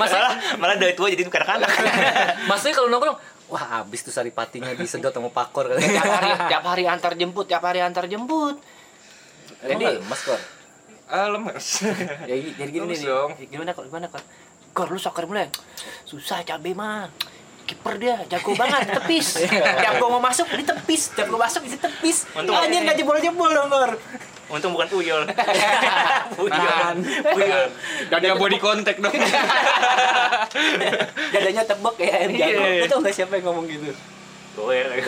Malah 0.00 0.56
malah 0.56 0.76
dari 0.80 0.96
tua 0.96 1.12
jadi 1.12 1.26
kanak-kanak. 1.28 1.70
Maksudnya 2.50 2.74
kalau 2.74 2.88
nongkrong, 2.88 3.18
wah 3.52 3.84
abis 3.84 4.06
tuh 4.06 4.14
saripatinya 4.14 4.72
disedot 4.72 5.12
sama 5.12 5.28
pakor. 5.28 5.76
tiap 5.76 6.08
hari 6.08 6.30
tiap 6.48 6.64
hari 6.64 6.84
antar 6.88 7.12
jemput, 7.14 7.44
tiap 7.44 7.62
hari 7.62 7.84
antar 7.84 8.08
jemput. 8.08 8.56
Jadi 9.64 10.00
mas 10.08 10.20
kor. 10.24 10.40
Ah, 11.04 11.28
lemes. 11.28 11.84
Ya, 12.30 12.34
jadi 12.36 12.70
gini 12.72 12.88
nih. 12.88 13.04
dong. 13.04 13.30
Gimana 13.52 13.70
kok? 13.76 13.84
Gimana 13.86 14.06
kok? 14.08 14.24
Kor 14.72 14.88
lu 14.88 14.98
soccer 14.98 15.28
mulai. 15.28 15.52
Susah 16.08 16.40
cabe 16.42 16.72
mah. 16.72 17.12
Kiper 17.64 17.96
dia 17.96 18.20
jago 18.28 18.52
banget 18.56 18.92
tepis. 18.92 19.40
Tiap 19.48 19.96
gua 19.96 20.20
mau 20.20 20.22
masuk 20.24 20.44
ditepis, 20.52 21.16
tiap 21.16 21.32
gua 21.32 21.48
masuk 21.48 21.64
ditepis. 21.64 22.28
Anjir 22.36 22.80
enggak 22.84 22.96
jebol-jebol 23.00 23.50
dong, 23.52 23.68
Kor. 23.72 23.92
Untung 24.52 24.76
bukan 24.76 24.88
tuyul. 24.92 25.24
Nahan. 25.24 26.96
Nahan. 27.00 27.68
Gak 28.12 28.36
body 28.36 28.58
contact 28.60 29.00
dong. 29.00 29.14
Dadanya 31.32 31.64
tebak 31.64 31.94
kayak 31.96 32.14
air 32.14 32.30
jago. 32.36 32.60
Iya. 32.60 32.84
Lu 32.84 32.86
tau 32.92 33.00
gak 33.00 33.14
siapa 33.16 33.40
yang 33.40 33.48
ngomong 33.48 33.64
gitu? 33.64 33.88
Goer. 34.54 34.86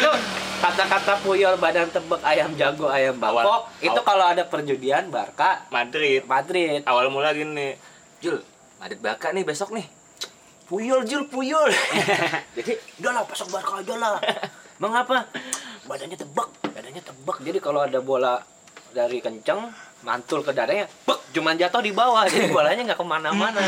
Itu 0.00 0.10
kata-kata 0.56 1.20
puyol 1.20 1.60
badan 1.60 1.92
tebak 1.92 2.24
ayam 2.24 2.56
jago 2.56 2.88
ayam 2.88 3.20
bangkok 3.20 3.68
itu 3.84 4.00
kalau 4.00 4.24
ada 4.24 4.48
perjudian 4.48 5.12
Barca 5.12 5.68
Madrid. 5.68 6.24
Madrid 6.24 6.80
Awal 6.88 7.12
mula 7.12 7.36
gini. 7.36 7.76
Jul, 8.24 8.40
Madrid 8.80 8.96
Barca 9.04 9.36
nih 9.36 9.44
besok 9.44 9.76
nih. 9.76 9.84
Puyol 10.64 11.04
Jul, 11.04 11.28
puyol. 11.28 11.68
jadi 12.56 12.72
udah 13.04 13.12
lah 13.20 13.22
pasok 13.28 13.52
Barca 13.52 13.84
aja 13.84 13.94
lah 14.00 14.16
mengapa 14.82 15.28
badannya 15.86 16.18
tebak 16.18 16.48
badannya 16.74 17.02
tebak. 17.02 17.36
Jadi 17.40 17.58
kalau 17.62 17.80
ada 17.84 17.98
bola 18.04 18.40
dari 18.92 19.20
kenceng 19.20 19.68
mantul 20.04 20.40
ke 20.44 20.52
dadanya 20.56 20.86
bek 21.04 21.32
cuman 21.32 21.56
jatuh 21.56 21.82
di 21.84 21.92
bawah. 21.92 22.24
Jadi 22.28 22.52
bolanya 22.56 22.92
nggak 22.92 23.00
ke 23.00 23.06
mana-mana. 23.06 23.60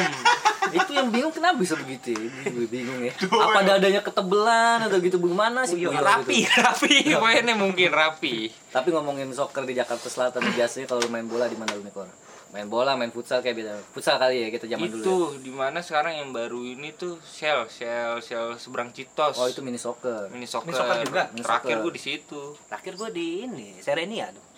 Itu 0.68 0.92
yang 0.92 1.08
bingung 1.08 1.32
kenapa 1.32 1.56
bisa 1.56 1.80
begitu? 1.80 2.12
Gue 2.44 2.68
bingung 2.68 3.00
ya. 3.00 3.12
Apa 3.24 3.64
dadanya 3.64 4.04
ketebelan 4.04 4.84
atau 4.84 5.00
gitu 5.00 5.16
bagaimana 5.16 5.64
sih? 5.64 5.80
Puyol 5.80 5.96
rapi, 5.96 6.44
gitu. 6.44 6.60
rapi, 6.60 6.96
mainnya 7.16 7.56
mungkin 7.56 7.88
rapi. 7.88 8.52
tapi 8.68 8.92
ngomongin 8.92 9.32
soccer 9.32 9.64
di 9.64 9.72
Jakarta 9.72 10.12
Selatan 10.12 10.44
biasanya 10.52 10.84
kalau 10.92 11.08
main 11.08 11.24
bola 11.24 11.48
di 11.48 11.56
mana 11.56 11.72
lu 11.72 11.88
nih? 11.88 12.27
Main 12.48 12.64
bola 12.64 12.96
main 12.96 13.12
futsal 13.12 13.44
kayak 13.44 13.60
biasa 13.60 13.72
futsal 13.92 14.16
kali 14.16 14.40
ya 14.40 14.48
kita 14.48 14.64
zaman 14.64 14.88
itu 14.88 15.04
dulu 15.04 15.36
ya? 15.36 15.44
di 15.44 15.52
mana 15.52 15.78
sekarang 15.84 16.16
yang 16.16 16.30
baru 16.32 16.64
ini 16.64 16.96
tuh 16.96 17.20
Shell, 17.20 17.68
Shell, 17.68 18.24
Shell 18.24 18.56
seberang 18.56 18.88
Citos. 18.96 19.36
oh 19.36 19.44
itu 19.44 19.60
mini 19.60 19.76
soccer 19.76 20.32
mini 20.32 20.48
soccer. 20.48 20.72
Mini 20.72 20.76
soccer 20.80 20.96
juga? 21.04 21.22
Mini 21.36 21.44
Terakhir 21.44 21.76
gue 21.84 21.92
di 21.92 22.02
situ. 22.02 22.42
terakhir 22.72 22.92
gue 22.96 23.08
di 23.12 23.26
ini 23.44 23.68
Serenia 23.84 24.32
tuh 24.32 24.48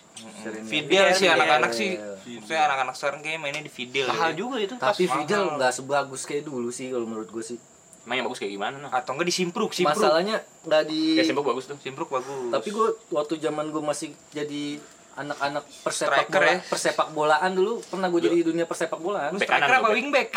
Sering 0.43 0.67
Fidel 0.67 1.07
ya. 1.07 1.15
sih 1.15 1.27
anak-anak 1.31 1.71
sih. 1.71 1.95
Saya 2.43 2.67
anak-anak 2.67 2.95
sekarang 2.99 3.19
kayaknya 3.23 3.39
mainnya 3.41 3.63
di 3.63 3.71
Fidel. 3.71 4.11
mahal 4.11 4.35
ya. 4.35 4.37
juga 4.37 4.57
itu 4.59 4.75
tapi 4.75 5.07
Fidel 5.07 5.43
mahal. 5.47 5.55
nggak 5.57 5.71
sebagus 5.71 6.21
kayak 6.27 6.43
dulu 6.45 6.69
sih 6.69 6.91
kalau 6.91 7.07
menurut 7.07 7.31
gue 7.31 7.43
sih 7.43 7.57
Emang 8.01 8.17
yang 8.17 8.25
bagus 8.25 8.41
kayak 8.41 8.53
gimana? 8.57 8.75
Noh? 8.81 8.89
Atau 8.89 9.13
enggak 9.13 9.29
di 9.29 9.35
Simpruk, 9.35 9.77
Simpruk. 9.77 9.93
masalahnya 9.93 10.41
nggak 10.65 10.83
di 10.89 11.21
Kayak 11.21 11.27
Simpruk 11.31 11.47
bagus 11.53 11.63
tuh. 11.69 11.77
Simpruk 11.77 12.09
bagus. 12.09 12.49
tapi 12.49 12.69
gue 12.73 12.87
waktu 13.13 13.33
zaman 13.37 13.65
gue 13.69 13.83
masih 13.85 14.09
jadi 14.33 14.81
anak-anak 15.13 15.63
persepak 15.81 16.23
Striker 16.23 16.39
bola, 16.39 16.47
ya? 16.47 16.57
persepak 16.63 17.07
bolaan 17.11 17.51
dulu 17.51 17.73
pernah 17.83 18.07
gue 18.07 18.21
jadi 18.21 18.35
di 18.37 18.45
dunia 18.45 18.63
persepak 18.63 18.95
bolaan 18.97 19.35
striker 19.35 19.59
kanan, 19.61 19.77
apa 19.77 19.83
bek. 19.83 19.93
wingback? 19.93 20.27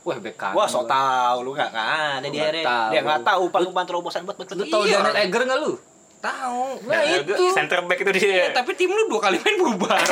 wah 0.00 0.16
bek 0.16 0.36
kanan 0.36 0.54
Wah, 0.54 0.66
so 0.66 0.80
gua. 0.80 0.88
tau 0.88 1.36
lu 1.40 1.50
nggak 1.52 1.70
kan? 1.70 2.18
Ada 2.18 2.22
Lu 2.22 2.28
di 2.28 2.38
nggak 2.38 2.48
area. 2.48 2.64
tahu. 2.64 2.88
Dia 2.88 3.00
nggak 3.02 3.20
tahu 3.22 3.40
umpan-umpan 3.44 3.84
terobosan 3.84 4.22
buat 4.22 4.36
betul. 4.36 4.56
lu 4.56 4.64
tau 4.64 4.82
Iya. 4.82 4.98
Daniel 5.00 5.16
Eger 5.20 5.42
nggak 5.44 5.60
lu 5.60 5.72
Tahu. 6.22 6.86
nah 6.86 7.02
itu 7.02 7.34
Center 7.50 7.82
back 7.82 7.98
itu 7.98 8.12
dia. 8.14 8.54
tapi 8.54 8.70
tim 8.72 8.88
lu 8.88 9.04
dua 9.06 9.20
kali 9.20 9.36
main 9.36 9.56
berubah. 9.56 9.98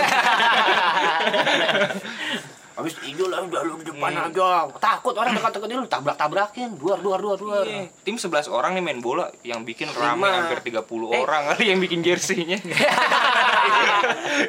Habis 2.81 2.95
hijau 3.03 3.27
lah 3.27 3.41
udah 3.41 3.61
lu 3.63 3.77
di 3.77 3.85
depan 3.87 4.11
aja. 4.11 4.67
Takut 4.75 5.13
orang 5.13 5.33
dekat-dekat 5.33 5.69
lu 5.71 5.85
tabrak-tabrakin. 5.87 6.69
Duar 6.75 6.99
duar 6.99 7.21
duar 7.21 7.37
duar. 7.37 7.65
Iya. 7.65 7.93
Tim 8.01 8.17
11 8.17 8.49
orang 8.49 8.73
nih 8.73 8.83
main 8.83 8.99
bola 8.99 9.29
yang 9.43 9.61
bikin 9.63 9.87
Lima. 9.87 10.01
ramai 10.17 10.31
hampir 10.35 10.59
30 10.65 10.81
Eh. 11.11 11.21
orang 11.21 11.43
kali 11.51 11.65
yang 11.67 11.79
bikin 11.79 12.01
jersey-nya. 12.01 12.59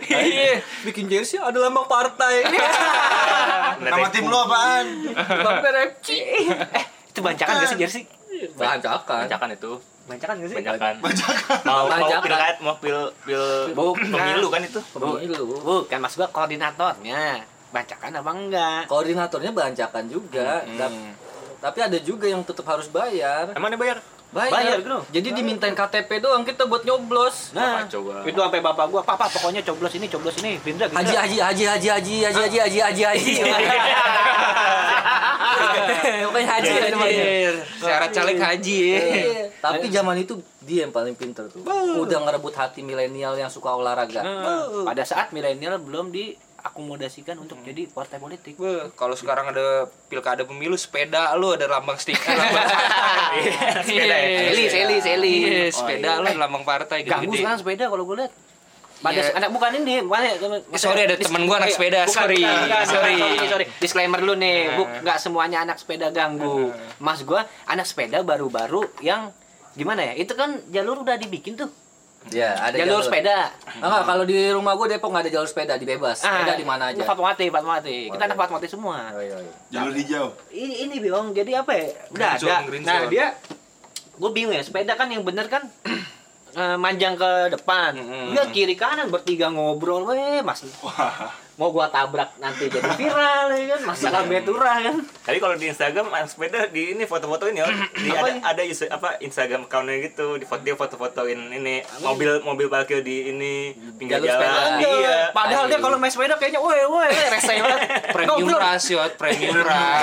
iya 0.08 0.64
bikin 0.82 1.06
jersey 1.06 1.38
ada 1.38 1.58
lambang 1.60 1.86
partai 1.86 2.48
Nama 3.82 4.08
tim 4.10 4.24
lu 4.24 4.38
apaan? 4.38 4.86
Bumper 5.16 5.74
FC 5.92 6.10
Eh, 6.78 6.86
itu 7.08 7.20
bancakan 7.20 7.54
gak 7.58 7.68
sih 7.68 7.78
jersey? 7.78 8.04
bancakan 8.54 9.28
Bancakan 9.28 9.50
itu. 9.52 9.72
Bancakan 10.02 10.34
gak 10.38 10.50
sih? 10.50 10.56
Bancakan. 10.58 10.94
Mau 11.62 11.86
mau 11.86 11.88
Bancakan. 11.90 12.24
pil 12.24 12.38
mau 12.62 12.76
pil 12.78 12.98
pil 13.22 13.44
pemilu 14.08 14.48
kan 14.48 14.62
itu. 14.64 14.80
pemilu 14.90 15.44
Bukan 15.62 16.00
mas 16.00 16.16
gua 16.16 16.30
koordinatornya. 16.30 17.46
Bancakan 17.72 18.12
apa 18.14 18.32
enggak? 18.32 18.82
koordinatornya 18.86 19.52
bancakan 19.52 20.04
juga. 20.06 20.62
Tap- 20.76 21.16
tapi 21.62 21.80
ada 21.80 21.98
juga 21.98 22.26
yang 22.26 22.42
tetap 22.42 22.66
harus 22.66 22.88
bayar. 22.88 23.54
Emang 23.54 23.70
dia 23.70 23.80
bayar? 23.80 23.98
bayar, 24.32 24.48
Bayar, 24.50 24.80
bro. 24.80 25.04
jadi 25.12 25.28
dimintain 25.36 25.76
KTP 25.76 26.24
doang 26.24 26.48
kita 26.48 26.64
buat 26.64 26.88
nyoblos. 26.88 27.52
Nah, 27.52 27.84
Wah, 27.84 27.86
coba. 27.86 28.24
itu 28.24 28.40
sampai 28.40 28.64
bapak 28.64 28.88
gua, 28.88 29.04
papa 29.04 29.28
pokoknya 29.28 29.60
coblos 29.62 29.92
ini, 29.92 30.08
coblos 30.08 30.40
ini, 30.40 30.56
Gerindra, 30.58 30.88
haji 30.88 31.04
Gerindra. 31.04 31.20
haji 31.20 31.38
haji 31.38 31.64
haji 31.68 31.88
haji 31.92 32.16
haji 32.24 32.40
haji 32.40 32.58
haji 32.58 32.80
haji 32.80 33.04
haji. 33.04 33.34
Pokoknya 36.26 36.48
haji 36.50 36.70
Iya, 36.70 36.80
ya 36.80 36.90
namanya 36.90 37.24
Syarat 37.76 38.10
caleg 38.12 38.38
haji. 38.40 38.80
Iya. 38.88 39.44
tapi 39.60 39.86
zaman 39.92 40.16
itu 40.18 40.34
dia 40.62 40.88
yang 40.88 40.94
paling 40.94 41.14
pinter 41.14 41.46
tuh. 41.48 41.62
Udah 42.00 42.18
ngerebut 42.22 42.56
hati 42.56 42.82
milenial 42.82 43.36
yang 43.36 43.52
suka 43.52 43.70
olahraga. 43.70 44.22
Nah, 44.22 44.86
pada 44.86 45.04
saat 45.04 45.36
milenial 45.36 45.76
belum 45.78 46.08
diakomodasikan 46.62 47.42
untuk 47.42 47.58
jadi 47.66 47.90
partai 47.90 48.22
politik. 48.22 48.54
Kalau 48.94 49.18
sekarang 49.18 49.50
ada 49.50 49.90
pilkada 50.06 50.46
pemilu 50.46 50.78
sepeda 50.78 51.34
lu 51.34 51.58
ada 51.58 51.66
lambang 51.66 51.98
stiker 51.98 52.22
lambang 52.30 52.70
Sepeda 53.82 54.14
ya? 54.16 54.30
Seli, 54.54 54.66
seli, 54.70 54.98
seli. 55.02 55.36
Iya, 55.42 55.66
sepeda 55.74 56.10
iya. 56.12 56.22
lu 56.22 56.28
ada 56.28 56.40
lambang 56.40 56.62
partai 56.62 57.02
Ganggu 57.02 57.26
gede-gede. 57.28 57.42
sekarang 57.42 57.60
sepeda 57.60 57.84
kalau 57.90 58.06
gue 58.06 58.18
lihat. 58.22 58.34
Pada 59.02 59.18
Iya. 59.18 59.34
anak 59.34 59.50
bukan 59.50 59.82
ini, 59.82 60.06
mana? 60.06 60.30
Eh, 60.30 60.78
sorry, 60.78 61.10
ada 61.10 61.18
temen 61.18 61.50
gua 61.50 61.58
anak 61.58 61.74
sepeda, 61.74 62.06
Bukan, 62.06 62.14
sorry. 62.14 62.38
bukan, 62.38 62.70
bukan, 62.70 62.86
Sorry. 62.86 63.18
sorry, 63.18 63.48
sorry. 63.50 63.66
Disclaimer 63.82 64.22
dulu 64.22 64.38
nih, 64.38 64.78
buk 64.78 64.86
nggak 65.02 65.18
semuanya 65.18 65.66
anak 65.66 65.82
sepeda 65.82 66.14
ganggu. 66.14 66.70
Mas 67.02 67.26
gua 67.26 67.50
anak 67.66 67.90
sepeda 67.90 68.22
baru-baru 68.22 68.86
yang 69.02 69.34
gimana 69.74 70.06
ya? 70.06 70.14
Itu 70.14 70.38
kan 70.38 70.62
jalur 70.70 71.02
udah 71.02 71.18
dibikin 71.18 71.58
tuh. 71.58 71.74
Ya 72.30 72.54
ada 72.54 72.78
jalur, 72.78 73.02
sepeda. 73.02 73.50
Ah, 73.66 73.82
enggak, 73.82 74.04
kalau 74.06 74.24
di 74.30 74.38
rumah 74.54 74.78
gue 74.78 74.88
Depok 74.94 75.10
nggak 75.10 75.24
ada 75.26 75.32
jalur 75.34 75.50
sepeda 75.50 75.74
di 75.82 75.90
bebas 75.90 76.22
sepeda 76.22 76.54
di 76.54 76.62
mana 76.62 76.94
aja 76.94 77.02
Fatmawati, 77.02 77.50
Fatmawati. 77.50 77.98
Kita 78.14 78.24
anak 78.30 78.38
Fatmawati 78.38 78.68
semua. 78.70 79.10
Oh, 79.18 79.24
iya, 79.26 79.42
iya. 79.42 79.54
Jalur 79.74 79.94
hijau. 79.98 80.28
ini 80.54 80.86
ini 80.86 80.96
biong 81.02 81.34
jadi 81.34 81.66
apa 81.66 81.72
ya 81.74 81.88
udah 82.14 82.30
ada 82.38 82.48
nah 82.86 82.98
zone. 83.02 83.10
dia 83.10 83.28
gue 84.22 84.30
bingung 84.30 84.54
ya 84.54 84.62
sepeda 84.62 84.94
kan 84.94 85.10
yang 85.10 85.26
bener 85.26 85.50
kan 85.50 85.66
eh, 86.62 86.78
manjang 86.78 87.18
ke 87.18 87.58
depan 87.58 87.98
Mm-mm. 87.98 88.38
dia 88.38 88.46
kiri 88.54 88.78
kanan 88.78 89.10
bertiga 89.10 89.50
ngobrol 89.50 90.06
weh 90.06 90.46
mas 90.46 90.62
mau 91.62 91.70
gua 91.70 91.86
tabrak 91.88 92.34
nanti 92.36 92.66
jadi 92.66 92.90
viral 92.92 93.54
ya 93.54 93.66
kan 93.72 93.82
masalah 93.86 94.26
betura 94.26 94.82
kan 94.82 94.98
Tapi 95.22 95.38
kalau 95.38 95.54
di 95.54 95.70
Instagram 95.70 96.10
anak 96.10 96.26
sepeda 96.28 96.66
di 96.66 96.92
ini 96.92 97.06
foto-fotoin 97.06 97.54
ya. 97.54 97.70
Di 97.94 98.10
Apa 98.10 98.18
ada 98.18 98.30
ini? 98.32 98.40
ada 98.42 98.62
user- 98.66 98.90
apa 98.90 99.22
Instagram 99.22 99.62
accountnya 99.64 100.02
gitu. 100.02 100.36
Di 100.36 100.44
foto 100.44 100.62
dia 100.62 100.74
foto-fotoin 100.74 101.38
ini 101.54 101.76
mobil 102.02 102.42
mobil 102.42 102.66
parkir 102.66 103.00
di 103.00 103.30
ini 103.30 103.54
pinggir 103.96 104.18
Jalur 104.18 104.28
sepeda. 104.28 104.50
jalan. 104.50 104.72
Iya. 104.82 105.18
padahal 105.32 105.66
dia 105.68 105.78
kalau 105.78 105.96
main 105.96 106.10
sepeda 106.10 106.34
kayaknya 106.36 106.58
woi 106.58 106.82
woi 106.84 107.06
rese 107.08 107.54
banget 107.54 107.80
Premium 108.10 108.50
ras 108.52 108.84
premium 109.16 109.58
ras. 109.62 110.02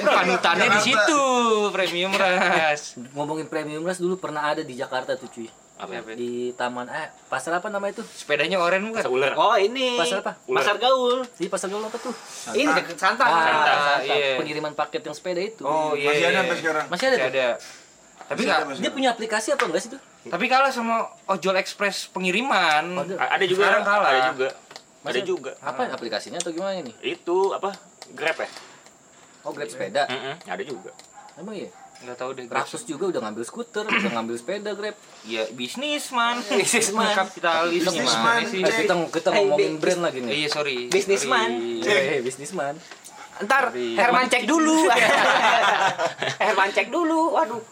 Panutannya 0.00 0.68
di 0.70 0.80
situ, 0.84 1.22
premium 1.70 2.12
ras. 2.14 2.94
ngomongin 3.10 3.46
premium 3.46 3.82
ras 3.82 3.98
dulu 3.98 4.14
pernah 4.16 4.46
ada 4.48 4.62
di 4.62 4.72
Jakarta 4.72 5.14
tuh 5.14 5.26
cuy 5.28 5.50
Apa 5.80 5.92
ya? 5.94 6.00
di 6.12 6.32
taman 6.52 6.84
eh 6.86 7.08
pasar 7.26 7.56
apa 7.56 7.66
nama 7.66 7.86
itu 7.86 8.04
Sepedanya 8.04 8.56
oren 8.56 8.84
bukan? 8.84 9.00
Masa 9.00 9.08
ular. 9.08 9.32
oh 9.32 9.56
ini 9.56 9.96
Pasar 9.96 10.20
apa? 10.20 10.36
pasar 10.44 10.76
gaul 10.76 11.24
di 11.32 11.46
pasar 11.46 11.68
gaul 11.68 11.80
apa 11.80 11.96
tuh 11.96 12.12
ini 12.52 12.68
deket 12.68 12.96
Santa 12.96 13.22
Ah, 13.22 13.32
Santa, 13.40 13.72
Santa. 13.96 14.04
iya. 14.06 14.36
pengiriman 14.36 14.72
paket 14.72 15.02
yang 15.02 15.12
sepeda 15.12 15.40
itu 15.40 15.62
Oh 15.62 15.92
iya. 15.92 16.06
Masih 16.06 16.20
ada 16.20 16.28
iya. 16.28 16.38
sampai 16.38 16.56
sekarang. 16.56 16.84
masih 16.86 17.04
ada 17.06 17.16
Masih 17.16 17.30
ada. 17.30 17.46
Tapi 18.22 18.42
Masih 18.46 18.78
dia 18.78 18.90
punya 18.90 19.08
aplikasi 19.10 19.48
apa 19.50 19.64
enggak 19.64 19.82
sih 19.82 19.90
tuh 19.90 20.00
tapi 20.22 20.44
kalah 20.46 20.68
sama 20.68 21.00
ojol 21.26 21.56
ekspres 21.56 22.04
pengiriman. 22.06 22.84
Oh, 22.92 23.02
ada. 23.02 23.16
Ada 23.32 23.44
juga. 23.46 23.64
Sekarang 23.64 23.82
kalah. 23.82 24.10
Ada 24.10 24.20
juga. 24.30 24.48
Ada 24.52 25.00
Masih- 25.02 25.24
juga. 25.24 25.52
apa 25.58 25.82
aplikasinya 25.88 26.36
atau 26.36 26.52
gimana 26.52 26.76
ini 26.76 26.92
Itu 27.00 27.50
apa? 27.50 27.72
Grab 28.10 28.36
ya? 28.36 28.48
oh 29.40 29.50
grab 29.50 29.64
sepeda 29.66 30.04
Mm-mm, 30.04 30.36
Ada 30.44 30.60
juga. 30.60 30.92
emang 31.34 31.56
iya 31.56 31.72
Nggak 32.00 32.16
tahu 32.16 32.30
deh. 32.32 32.44
Rasus 32.48 32.82
juga 32.82 33.04
udah 33.08 33.20
ngambil 33.22 33.44
skuter 33.44 33.84
udah 33.84 34.10
ngambil 34.14 34.34
sepeda 34.34 34.72
grab 34.72 34.96
Iya, 35.22 35.52
bisnis 35.52 36.08
man. 36.10 36.40
Bisnisman. 36.40 37.12
Kapitalis 37.12 37.82
Bisnisman. 37.86 38.40
sih? 38.44 38.60
Eh, 38.60 38.72
kita 38.82 38.94
kita 39.06 39.28
Hey, 39.30 39.36
ngomongin 39.44 39.76
brand 39.76 40.00
lagi 40.00 40.18
nih 40.20 40.32
Iya, 40.34 40.48
sorry. 40.50 40.88
Bisnisman. 40.88 41.50
Eh, 41.80 42.20
bisnisman 42.20 42.76
ntar 43.40 43.72
Sorry. 43.72 43.96
Herman 43.96 44.28
cek 44.28 44.44
dulu 44.44 44.84
Herman 46.44 46.68
cek 46.70 46.92
dulu 46.92 47.32
waduh 47.32 47.62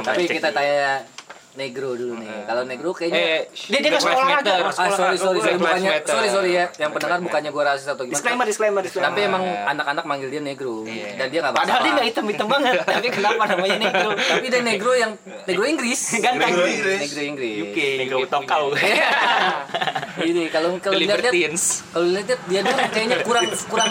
tapi 0.00 0.24
kita 0.24 0.48
tanya 0.50 1.04
negro 1.52 1.92
dulu 1.92 2.16
nih 2.16 2.28
kalau 2.42 2.64
negro 2.64 2.90
kayaknya 2.90 3.20
Eh, 3.20 3.40
Dia- 3.68 3.78
dia 3.78 3.90
nggak 3.90 4.00
Black 4.00 4.16
sekolah 4.16 4.40
aja, 4.40 4.52
ah 4.56 4.72
sorry 4.72 5.16
sorry 5.16 5.38
sorry 5.38 5.56
bukannya 5.56 5.92
sorry 6.02 6.28
sorry 6.28 6.50
ya 6.54 6.64
yang 6.74 6.90
pendengar 6.90 7.20
bukannya 7.20 7.50
gua 7.50 7.64
rasis 7.68 7.84
atau 7.86 8.02
gimana 8.02 8.16
disclaimer 8.16 8.44
disclaimer 8.46 8.80
disclaimer 8.80 9.08
tapi 9.10 9.20
emang 9.22 9.42
anak-anak 9.44 10.04
manggil 10.06 10.28
dia 10.28 10.40
negro 10.40 10.82
Iya. 10.82 11.12
dan 11.14 11.26
dia 11.28 11.40
nggak 11.40 11.52
Padahal 11.52 11.68
dia 11.68 11.76
masalah. 11.76 11.92
nggak 11.92 12.06
hitam-hitam 12.08 12.46
banget, 12.48 12.72
tapi 12.88 13.08
kenapa 13.10 13.42
namanya 13.46 13.76
negro? 13.78 14.08
tapi 14.16 14.46
dia 14.48 14.62
negro 14.62 14.92
yang 14.94 15.12
negro 15.44 15.64
Inggris 15.66 16.00
Ganteng. 16.24 16.48
Negro 16.48 16.64
Inggris. 16.66 16.98
negro 17.02 17.20
Inggris 17.22 17.54
UK. 17.62 17.78
Negro 18.00 18.18
tokau. 18.26 18.62
punya. 18.72 19.08
ini 20.28 20.42
kalau 20.48 20.70
kalau 20.78 20.96
Libertines. 20.96 21.84
kalau 21.86 22.04
dilihat 22.06 22.40
dia 22.46 22.60
tuh 22.62 22.74
kayaknya 22.88 23.16
kurang 23.20 23.44
kurang 23.66 23.90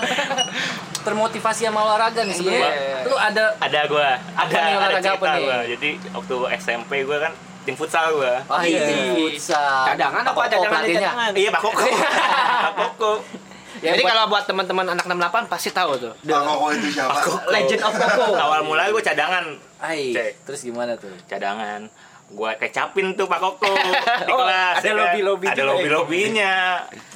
termotivasi 1.00 1.62
sama 1.64 1.80
olahraga 1.84 2.22
nih 2.24 2.36
sebenarnya 2.36 2.72
Iya. 2.72 2.98
lu 3.06 3.16
ada 3.16 3.44
Ada 3.60 3.80
gua. 3.86 4.10
Ada 4.34 4.58
olahraga 4.72 4.98
cerita 5.00 5.14
apa 5.16 5.26
nih? 5.28 5.42
gua. 5.42 5.58
Jadi 5.68 5.90
waktu 6.12 6.36
SMP 6.58 6.92
gua 7.04 7.20
kan 7.22 7.34
tim 7.62 7.74
futsal 7.74 8.06
gua. 8.14 8.42
Oh 8.46 8.60
iya, 8.60 9.14
futsal. 9.14 9.86
Cadangan 9.90 10.22
apa 10.24 10.32
Koko 10.32 10.42
cadangan 10.48 10.82
cadangan? 10.82 11.30
Iya, 11.32 11.50
Pak 11.50 11.62
Koko. 11.62 11.86
Pak 12.66 12.74
Koko. 12.76 13.12
Ya, 13.80 13.92
Jadi 13.92 14.02
buat- 14.02 14.12
kalau 14.12 14.24
buat 14.28 14.44
teman-teman 14.46 14.86
anak 14.88 15.06
68 15.06 15.46
pasti 15.48 15.70
tahu 15.70 15.92
tuh. 15.96 16.14
Pak 16.20 16.42
Koko 16.44 16.66
itu 16.72 16.88
siapa? 16.92 17.18
Legend 17.48 17.82
of 17.82 17.94
Coco. 17.96 18.26
Awal 18.36 18.62
mulai 18.64 18.90
gua 18.90 19.02
cadangan, 19.02 19.46
Ai, 19.80 20.14
terus 20.42 20.62
gimana 20.62 20.94
tuh? 20.96 21.10
cadangan. 21.26 21.90
Gua 22.28 22.56
kecapin 22.56 23.12
tuh 23.12 23.26
Pak 23.26 23.40
Koko 23.40 23.68
di 24.26 24.32
Oh, 24.32 24.40
kelas. 24.40 24.76
ada 24.76 24.82
ya 24.82 24.90
kan? 24.90 25.00
lobby-lobby 25.02 25.46
Ada 25.48 25.58
ya? 25.58 25.66
lobby-lobbinya. 25.66 26.54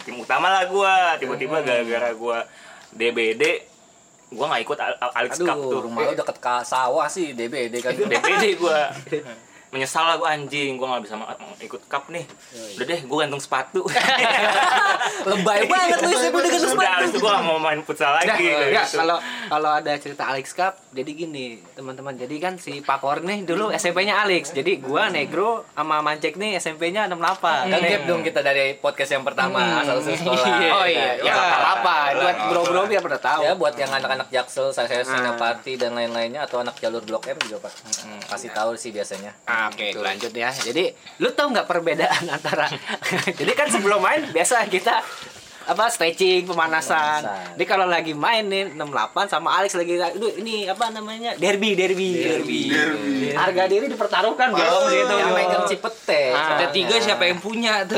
Tim 0.01 0.15
utama 0.17 0.49
lah 0.49 0.65
gua. 0.65 1.15
Tiba-tiba 1.15 1.61
gara-gara 1.61 2.09
gua 2.13 2.43
DBD, 2.91 3.43
gua 4.29 4.45
nggak 4.49 4.61
ikut 4.63 4.77
Al- 4.77 4.99
Al- 4.99 5.15
Alex 5.15 5.39
Cup 5.39 5.55
tuh. 5.55 5.81
rumah 5.81 6.01
lu 6.03 6.13
deket 6.13 6.37
ke 6.37 6.55
sawah 6.63 7.07
sih, 7.07 7.31
DBD 7.31 7.79
kan. 7.79 7.93
DPD 7.93 8.57
gua 8.57 8.89
menyesal 9.75 10.07
lah 10.07 10.15
gua 10.15 10.31
anjing 10.31 10.79
gua 10.79 10.95
nggak 10.95 11.03
bisa 11.03 11.15
ikut 11.59 11.81
cup 11.85 12.07
nih 12.07 12.23
udah 12.79 12.85
deh 12.87 12.99
gua 13.03 13.17
gantung 13.27 13.43
sepatu 13.43 13.83
Lebay 15.25 15.65
banget 15.67 15.97
lu 16.01 16.11
sih 16.13 16.29
udah 16.29 16.41
gantung 16.43 16.73
udah 16.75 16.87
sepatu. 16.87 17.05
itu 17.05 17.17
gua 17.19 17.31
nggak 17.35 17.45
mau 17.45 17.59
main 17.59 17.79
futsal 17.83 18.11
lagi 18.15 18.45
Nah, 18.45 18.67
ya, 18.71 18.83
gitu. 18.85 18.97
kalau 18.99 19.17
kalau 19.49 19.69
ada 19.73 19.91
cerita 19.97 20.23
Alex 20.27 20.53
Cup, 20.53 20.77
jadi 20.93 21.11
gini 21.11 21.57
teman-teman. 21.73 22.13
Jadi 22.13 22.35
kan 22.37 22.53
si 22.55 22.79
Pak 22.79 23.01
Kor 23.01 23.21
nih 23.21 23.41
dulu 23.43 23.73
SMP-nya 23.73 24.21
Alex. 24.21 24.53
Jadi 24.53 24.77
gua 24.79 25.09
Negro 25.09 25.65
sama 25.73 25.99
Mancek 26.05 26.37
nih 26.37 26.57
SMP-nya 26.57 27.09
68. 27.09 27.73
Kan 27.73 27.81
gap 27.81 28.03
dong 28.05 28.21
kita 28.21 28.39
dari 28.41 28.77
podcast 28.77 29.17
yang 29.17 29.25
pertama 29.25 29.81
asal 29.81 29.97
usul 29.99 30.15
sekolah. 30.15 30.45
Oh 30.77 30.85
iya, 30.85 31.19
ya 31.19 31.33
apa-apa. 31.33 31.95
Buat 32.15 32.37
bro-bro 32.53 32.81
biar 32.85 33.01
pada 33.01 33.19
tahu. 33.19 33.41
Ya 33.43 33.53
buat 33.57 33.73
yang 33.75 33.91
anak-anak 33.91 34.27
Jaksel, 34.29 34.69
saya 34.71 34.87
saya 34.87 35.03
Senopati 35.03 35.75
dan 35.75 35.97
lain-lainnya 35.97 36.45
atau 36.45 36.61
anak 36.61 36.77
jalur 36.79 37.01
Blok 37.01 37.25
M 37.27 37.37
juga 37.43 37.65
Pak. 37.65 37.73
Kasih 38.29 38.51
tahu 38.53 38.77
sih 38.77 38.93
biasanya. 38.93 39.33
Oke, 39.71 39.95
lanjut 39.95 40.33
ya. 40.35 40.49
Jadi, 40.51 40.91
lu 41.21 41.29
tahu 41.33 41.53
nggak 41.55 41.67
perbedaan 41.67 42.23
antara? 42.35 42.69
Jadi 43.39 43.51
kan 43.55 43.67
sebelum 43.69 44.01
main 44.01 44.25
biasa 44.29 44.65
kita 44.67 45.01
apa 45.65 45.89
stretching 45.89 46.45
pemanasan. 46.45 47.25
Pemanasan. 47.25 47.53
Jadi 47.57 47.65
kalau 47.65 47.89
lagi 47.89 48.13
main 48.13 48.45
nih 48.45 48.77
68 48.77 49.33
sama 49.33 49.57
Alex 49.57 49.73
lagi 49.73 49.97
aduh 49.97 50.37
ini 50.37 50.69
apa 50.69 50.93
namanya? 50.93 51.33
Derby, 51.41 51.73
derby. 51.73 52.09
Derby. 52.21 52.61
Derby. 52.69 53.33
Harga 53.33 53.65
diri 53.65 53.89
dipertaruhkan 53.89 54.53
dong 54.53 54.85
gitu. 54.93 55.13
Yang 55.17 55.31
megang 55.33 55.65
Cipete. 55.65 56.23
Ah. 56.37 56.61
Ada 56.61 56.65
tiga 56.69 56.95
siapa 57.01 57.25
yang 57.25 57.41
punya 57.41 57.81
tuh? 57.89 57.97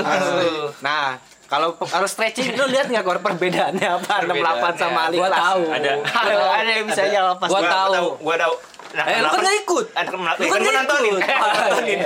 Nah, 0.79 1.19
kalau 1.47 1.69
kalau 1.77 2.03
stretching 2.05 2.53
lu 2.53 2.67
lihat 2.67 2.85
nggak 2.85 3.01
Gor 3.01 3.19
perbedaannya 3.19 3.87
apa 3.95 4.13
68 4.21 4.35
sama 4.77 4.99
Alex? 5.07 5.17
Gua 5.17 5.31
tahu. 5.31 5.61
Ada. 5.69 5.91
Ada, 6.03 6.33
ada 6.53 6.71
yang 6.73 6.85
bisa 6.85 7.03
jawab 7.07 7.35
pas 7.37 7.47
Gua 7.47 7.59
Gua 7.59 7.71
tahu. 7.71 8.07
gua 8.19 8.35
tahu 8.37 8.53
Anak 8.89 9.05
Eh, 9.05 9.17
lu 9.17 9.27
kan 9.27 9.39
nggak 9.41 9.57
ikut. 9.61 9.85
anak 9.93 10.09
delapan- 10.09 10.37
Lu 10.37 10.45
kan 10.45 10.59
kan 10.59 10.73
nontonin 10.77 11.11
ikut. 11.13 11.21
nontonin 11.23 11.99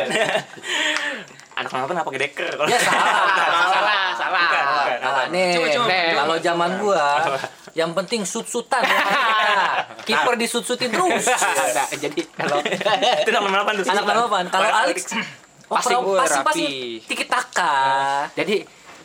anak 1.52 1.70
delapan 1.70 1.96
apa 1.96 2.10
deker 2.16 2.52
kalau 2.56 2.70
Ya 2.72 2.80
salah. 2.80 3.14
Salah, 3.70 4.10
salah. 4.16 4.42
Bukan, 4.42 4.64
bukan. 4.64 4.98
Ah, 5.04 5.26
nih, 5.30 5.50
nih, 5.62 6.06
kalau 6.16 6.36
zaman 6.40 6.70
gua 6.80 7.06
yang 7.80 7.92
penting 7.94 8.22
sut-sutan 8.24 8.82
ya. 8.82 8.98
Kiper 10.08 10.36
disut-sutin 10.36 10.90
terus. 10.90 11.24
Nah, 11.24 11.88
jadi 11.92 12.22
kalau 12.32 12.58
itu 13.22 13.30
nama 13.30 13.48
delapan 13.52 13.74
tuh 13.74 13.84
Anak 13.88 14.04
delapan. 14.06 14.44
Kalau 14.48 14.70
Alex 14.82 14.98
Pasti 15.72 15.94
pasti 15.96 16.40
pasti 16.44 16.66
tiki 17.00 17.24
taka. 17.24 17.76
Jadi 18.34 18.60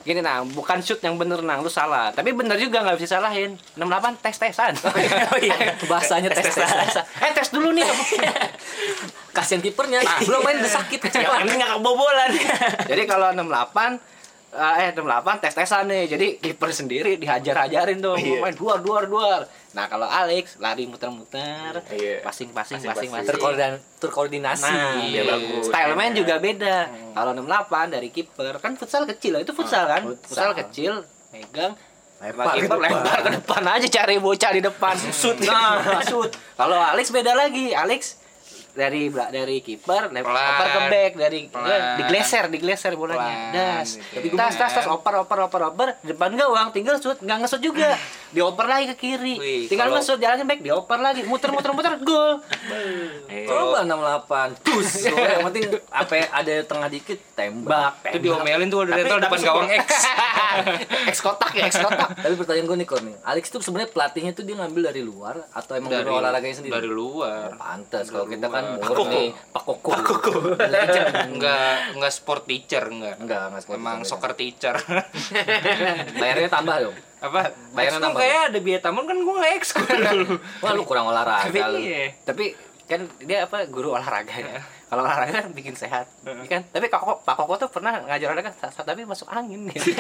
gini 0.07 0.23
nang, 0.23 0.47
bukan 0.55 0.79
shoot 0.79 1.03
yang 1.03 1.19
bener 1.19 1.43
nang, 1.43 1.67
lu 1.67 1.69
salah. 1.69 2.15
Tapi 2.15 2.31
bener 2.31 2.55
juga 2.63 2.87
nggak 2.87 2.95
bisa 3.03 3.19
salahin. 3.19 3.59
68 3.75 4.23
tes 4.23 4.37
tesan. 4.39 4.73
Oh 5.35 5.39
iya, 5.43 5.75
bahasanya 5.91 6.31
tes 6.31 6.47
tes. 6.47 6.95
eh 7.03 7.31
tes 7.35 7.49
dulu 7.51 7.75
nih. 7.75 7.83
Kasihan 9.37 9.61
kipernya, 9.61 10.01
belum 10.25 10.41
main 10.47 10.63
udah 10.63 10.73
sakit 10.81 10.97
penting 10.97 11.27
nggak 11.61 11.77
kebobolan 11.77 12.31
Jadi 12.91 13.03
kalau 13.05 13.37
68 13.37 14.16
eh 14.57 14.91
68 14.91 15.05
tes 15.39 15.53
tesan 15.53 15.85
nih. 15.87 16.05
Jadi 16.07 16.27
kiper 16.37 16.71
sendiri 16.71 17.17
dihajar-hajarin 17.17 17.99
tuh. 17.99 18.17
Iya. 18.17 18.41
Main 18.41 18.53
duar 18.53 18.81
duar 18.81 19.05
duar. 19.05 19.45
Nah, 19.71 19.87
kalau 19.87 20.05
Alex 20.05 20.57
lari 20.57 20.85
muter-muter, 20.85 21.85
Iya. 21.87 22.25
passing 22.25 22.49
passing 22.49 22.81
Passing, 22.81 22.89
passing 22.89 22.89
passing. 22.89 23.11
passing. 23.13 23.29
Terkoordin 23.29 23.73
terkoordinasi. 23.99 24.65
Nah, 24.65 24.97
Iya, 24.99 25.23
bagus. 25.27 25.65
Style 25.67 25.95
main 25.95 26.13
juga 26.13 26.35
beda. 26.39 26.77
Kalau 27.13 27.33
68 27.33 27.87
dari 27.91 28.09
kiper 28.09 28.55
kan 28.57 28.73
futsal 28.75 29.05
kecil, 29.05 29.37
itu 29.39 29.53
futsal 29.53 29.85
kan? 29.85 30.03
futsal. 30.03 30.27
Futsal 30.27 30.51
kecil, 30.59 30.93
megang 31.31 31.77
Lempar 32.17 32.49
Lempar 32.49 32.49
ke 32.49 32.59
kiper 32.59 32.79
depan. 32.79 32.91
lempar 32.97 33.19
ke 33.21 33.31
depan 33.37 33.63
aja 33.69 33.87
cari 33.93 34.17
bocah 34.17 34.51
di 34.51 34.63
depan. 34.63 34.95
Shoot. 35.13 35.37
Nah, 35.45 36.01
shoot. 36.03 36.33
Kalau 36.57 36.73
Alex 36.75 37.13
beda 37.13 37.37
lagi. 37.37 37.77
Alex 37.77 38.17
dari 38.77 39.03
dari 39.09 39.57
kiper 39.59 40.13
Pelan. 40.13 40.23
oper 40.23 40.67
ke 40.69 40.81
back 40.87 41.13
dari 41.17 41.39
Pelan. 41.49 41.67
ya, 41.67 41.79
digleser 41.97 42.45
digleser 42.47 42.93
bolanya 42.93 43.25
Pelan, 43.25 43.57
das 43.81 43.89
gitu. 44.13 44.37
tas 44.37 44.55
tas 44.55 44.71
tas 44.71 44.87
oper 44.87 45.15
oper 45.19 45.39
oper 45.43 45.61
oper 45.67 45.89
depan 46.03 46.31
gawang 46.31 46.69
tinggal 46.71 46.95
shoot 46.97 47.17
nggak 47.19 47.43
ngesut 47.43 47.59
juga 47.59 47.97
dioper 48.37 48.67
lagi 48.67 48.93
ke 48.93 48.97
kiri 48.99 49.35
Wih, 49.35 49.65
tinggal 49.67 49.89
kalau- 49.89 49.99
ngesut 49.99 50.21
jalanin 50.21 50.45
back 50.45 50.61
dioper 50.61 50.99
lagi 50.99 51.25
muter 51.25 51.49
muter 51.49 51.73
muter 51.73 51.93
gol 51.99 52.37
Iya. 53.27 53.47
Coba 53.49 53.79
68. 53.83 54.65
Tus. 54.65 54.89
Yang 55.05 55.45
penting 55.45 55.65
apa 55.89 56.13
ya, 56.15 56.27
ada 56.33 56.55
tengah 56.63 56.89
dikit 56.89 57.19
tembak. 57.33 57.95
bak 57.97 58.11
Itu 58.11 58.19
diomelin 58.23 58.69
tuh 58.69 58.87
dari 58.87 59.03
depan 59.03 59.39
gawang 59.41 59.69
X. 59.69 59.87
X 61.13 61.17
kotak 61.21 61.53
ya 61.53 61.67
X 61.67 61.79
kotak 61.79 62.17
Tapi 62.17 62.35
pertanyaan 62.35 62.67
gue 62.67 62.77
nih 62.77 62.89
Kor 62.89 63.01
nih, 63.03 63.17
Alex 63.23 63.51
tuh 63.51 63.61
sebenarnya 63.61 63.91
pelatihnya 63.91 64.33
tuh 64.33 64.43
dia 64.43 64.57
ngambil 64.57 64.83
dari 64.85 65.03
luar 65.03 65.47
atau 65.51 65.73
emang 65.75 65.91
dari, 65.91 66.07
olahraganya 66.07 66.55
sendiri? 66.55 66.73
Dari 66.73 66.89
luar. 66.89 67.55
Pantes 67.57 68.07
kalau 68.09 68.27
kita 68.27 68.47
kan 68.47 68.65
luar. 68.69 68.89
murni 68.91 69.25
Pak 69.53 69.63
Koko. 69.63 69.91
Pak 69.91 70.03
Koko. 70.03 70.33
Legend. 70.59 71.15
Enggak 71.33 71.75
enggak 71.95 72.13
sport 72.13 72.43
teacher 72.45 72.85
enggak. 72.87 73.15
Enggak, 73.19 73.43
enggak 73.49 73.63
seperti 73.63 73.81
Emang 73.81 73.99
itu. 73.99 74.09
soccer 74.09 74.33
teacher. 74.35 74.75
Bayarnya 76.21 76.49
tambah 76.49 76.77
dong. 76.83 76.97
Apa? 77.17 77.41
Bayaran 77.73 77.93
Ekskul 77.97 78.05
nambah. 78.05 78.21
kayak 78.21 78.41
ada 78.53 78.59
biaya 78.61 78.81
tamun 78.81 79.05
kan 79.05 79.17
gua 79.19 79.35
enggak 79.39 79.55
ekskul. 79.57 79.87
Wah, 80.63 80.71
lu 80.73 80.83
kurang 80.85 81.07
olahraga 81.07 81.63
lu. 81.71 81.79
Iya. 81.81 82.13
tapi 82.23 82.53
kan 82.87 83.03
dia 83.19 83.43
apa 83.43 83.67
guru 83.67 83.91
olahraga 83.93 84.31
ya 84.31 84.63
kalau 84.87 85.03
olahraga 85.03 85.43
kan 85.43 85.51
bikin 85.51 85.75
sehat 85.75 86.07
ya 86.23 86.47
kan 86.49 86.63
tapi 86.69 86.87
Pak 86.87 86.99
Koko, 86.99 87.15
Pak 87.21 87.35
Koko 87.35 87.55
tuh 87.59 87.69
pernah 87.69 87.99
ngajar 88.01 88.31
olahraga 88.31 88.55
sa- 88.55 88.87
tapi 88.87 89.03
masuk 89.03 89.27
angin 89.27 89.67
gitu. 89.67 89.91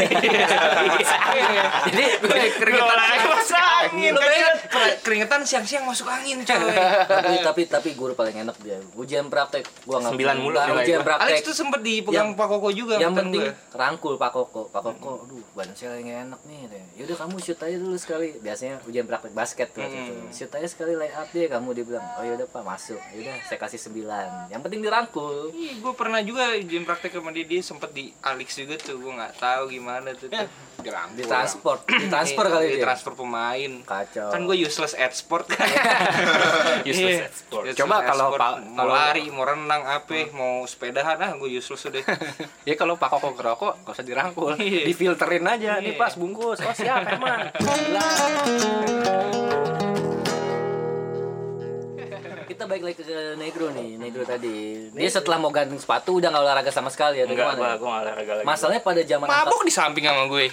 Jadi 1.86 2.04
keringetan 2.60 2.86
olahraga 2.86 3.26
masuk 3.28 3.58
angin. 3.58 4.12
Bayangin 4.14 4.54
keringetan 5.02 5.40
siang-siang 5.42 5.84
masuk 5.84 6.06
angin 6.06 6.42
coy. 6.42 6.54
tapi 7.06 7.34
tapi 7.42 7.62
tapi 7.66 7.88
guru 7.94 8.14
paling 8.14 8.42
enak 8.42 8.56
dia. 8.60 8.78
Ujian 8.94 9.26
praktek 9.26 9.66
gua 9.82 9.98
nggak 9.98 10.12
Sembilan 10.14 10.36
mulu 10.38 10.54
ujian 10.54 11.02
praktek. 11.02 11.24
Alex 11.24 11.38
tuh 11.42 11.54
sempet 11.56 11.80
dipegang 11.82 12.30
Yang- 12.30 12.38
Pak 12.38 12.46
Koko 12.48 12.68
juga 12.70 12.94
yang 12.98 13.10
penting 13.12 13.42
rangkul 13.72 14.14
Pak 14.16 14.30
Koko. 14.30 14.62
Pak 14.68 14.82
Koko, 14.84 15.26
aduh 15.26 15.42
badan 15.52 15.74
saya 15.74 15.96
lagi 15.96 16.12
enak 16.12 16.40
nih. 16.44 16.58
Yaudah 16.96 17.16
kamu 17.18 17.36
shoot 17.38 17.58
aja 17.58 17.76
dulu 17.76 17.96
sekali. 17.96 18.38
Biasanya 18.38 18.82
ujian 18.84 19.04
praktek 19.04 19.32
basket 19.32 19.68
tuh. 19.72 19.82
itu. 19.82 20.14
Shoot 20.30 20.52
aja 20.52 20.68
sekali 20.68 20.94
lay 20.94 21.10
up 21.10 21.26
deh 21.28 21.46
kamu 21.46 21.74
dia 21.74 21.84
bilang. 21.84 22.06
Oh 22.16 22.24
yaudah 22.24 22.46
Pak 22.46 22.62
masuk. 22.62 23.00
Yaudah 23.12 23.34
saya 23.42 23.58
kasih 23.58 23.80
9. 23.82 24.52
Yang 24.52 24.60
penting 24.62 24.75
dirangkul. 24.78 25.50
Iya, 25.50 25.72
gue 25.76 25.92
pernah 25.92 26.20
juga 26.20 26.52
ujian 26.52 26.82
praktek 26.82 27.12
sama 27.12 27.30
dia, 27.30 27.42
dia 27.42 27.60
sempet 27.60 27.90
di 27.90 28.12
Alex 28.20 28.48
juga 28.54 28.74
tuh, 28.76 28.96
gue 28.96 29.12
nggak 29.12 29.34
tahu 29.36 29.62
gimana 29.68 30.12
tuh. 30.12 30.28
tuh. 30.28 30.48
Di 31.12 31.24
transport, 31.24 31.82
di 31.84 32.06
transfer 32.06 32.46
kali 32.46 32.66
Di 32.68 32.74
dia. 32.74 32.84
transfer 32.84 33.12
pemain. 33.12 33.72
Kacau. 33.82 34.28
Kan 34.28 34.44
gue 34.44 34.56
useless 34.56 34.94
at 34.94 35.10
sport 35.10 35.48
kan. 35.48 35.66
Useless 36.86 37.16
Iya. 37.16 37.24
at 37.24 37.34
sport. 37.34 37.64
Useless 37.64 37.80
Coba 37.80 37.96
kalau 38.04 38.28
mau 38.30 38.38
kalau- 38.76 38.94
lari, 38.94 39.24
mau 39.26 39.42
renang, 39.42 39.82
apa, 39.82 40.14
mau 40.30 40.62
sepedahan 40.62 41.18
ah 41.18 41.34
gue 41.34 41.50
useless 41.50 41.84
udah. 41.84 42.04
ya 42.68 42.74
kalau 42.74 42.94
Pak 42.94 43.08
Koko 43.10 43.34
ngerokok 43.34 43.82
gak 43.82 43.92
usah 43.92 44.04
dirangkul 44.04 44.54
Iya. 44.56 44.84
difilterin 44.84 45.42
aja 45.44 45.80
nih 45.80 45.92
Iya. 45.92 45.98
pas 45.98 46.14
bungkus 46.14 46.60
oh 46.60 46.70
siap 46.72 47.02
emang 47.08 47.50
Kita 52.56 52.64
balik 52.64 52.88
lagi 52.88 52.96
ke 52.96 53.04
Negro 53.36 53.68
nih, 53.68 54.00
Negro 54.00 54.24
tadi. 54.24 54.88
Dia 54.88 55.10
setelah 55.12 55.36
mau 55.36 55.52
gantung 55.52 55.76
sepatu 55.76 56.16
udah 56.16 56.32
nggak 56.32 56.40
olahraga 56.40 56.72
sama 56.72 56.88
sekali 56.88 57.20
ya, 57.20 57.28
enggak 57.28 57.52
gimana? 57.52 57.52
gua 57.52 57.68
gua 57.76 57.88
nggak 57.92 58.04
olahraga 58.08 58.32
lagi 58.32 58.46
Masalahnya 58.48 58.80
pada 58.80 59.00
zaman 59.04 59.26
Mabuk 59.28 59.60
di 59.60 59.72
samping 59.76 60.04
sama 60.08 60.24
gue. 60.24 60.46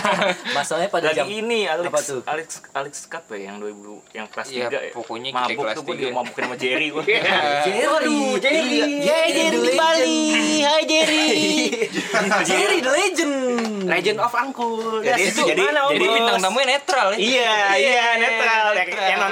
Masalahnya 0.58 0.90
pada 0.90 1.06
lagi 1.06 1.18
jam 1.22 1.26
ini 1.30 1.60
Alex 1.64 1.86
Apa 1.86 2.00
tuh? 2.02 2.20
Alex 2.26 2.48
Alex 2.74 2.94
Cup 3.06 3.30
ya 3.30 3.38
yang 3.46 3.62
2000 3.62 4.18
yang 4.18 4.26
kelas 4.26 4.46
Iya, 4.50 4.66
3 4.66 4.74
ya 4.74 4.90
pokoknya 4.90 5.30
mabuk 5.30 5.62
kelas 5.62 5.74
tuh 5.74 5.82
gua 5.84 5.94
tiga. 5.94 6.06
dimabukin 6.10 6.42
sama 6.42 6.56
Jerry 6.64 6.86
gua 6.90 7.02
Jerry, 7.06 7.22
Jerry, 8.42 8.66
Jerry 8.98 9.42
di 9.54 9.70
Bali 9.78 10.18
Hai 10.60 10.82
Jerry 10.84 11.26
Jerry 12.50 12.78
the 12.80 12.90
legend. 12.90 13.34
Legend 13.84 14.18
of 14.18 14.32
Angkul 14.32 15.06
Jadi- 15.06 15.22
itu 15.24 15.42
jadi- 15.44 15.70
Jadi 15.70 16.06
bintang 16.08 16.40
tamunya 16.40 16.66
netral 16.68 17.08
ya. 17.12 17.18
Iya, 17.20 17.52
iya, 17.76 18.04
netral. 18.16 18.66
Yang, 18.74 18.88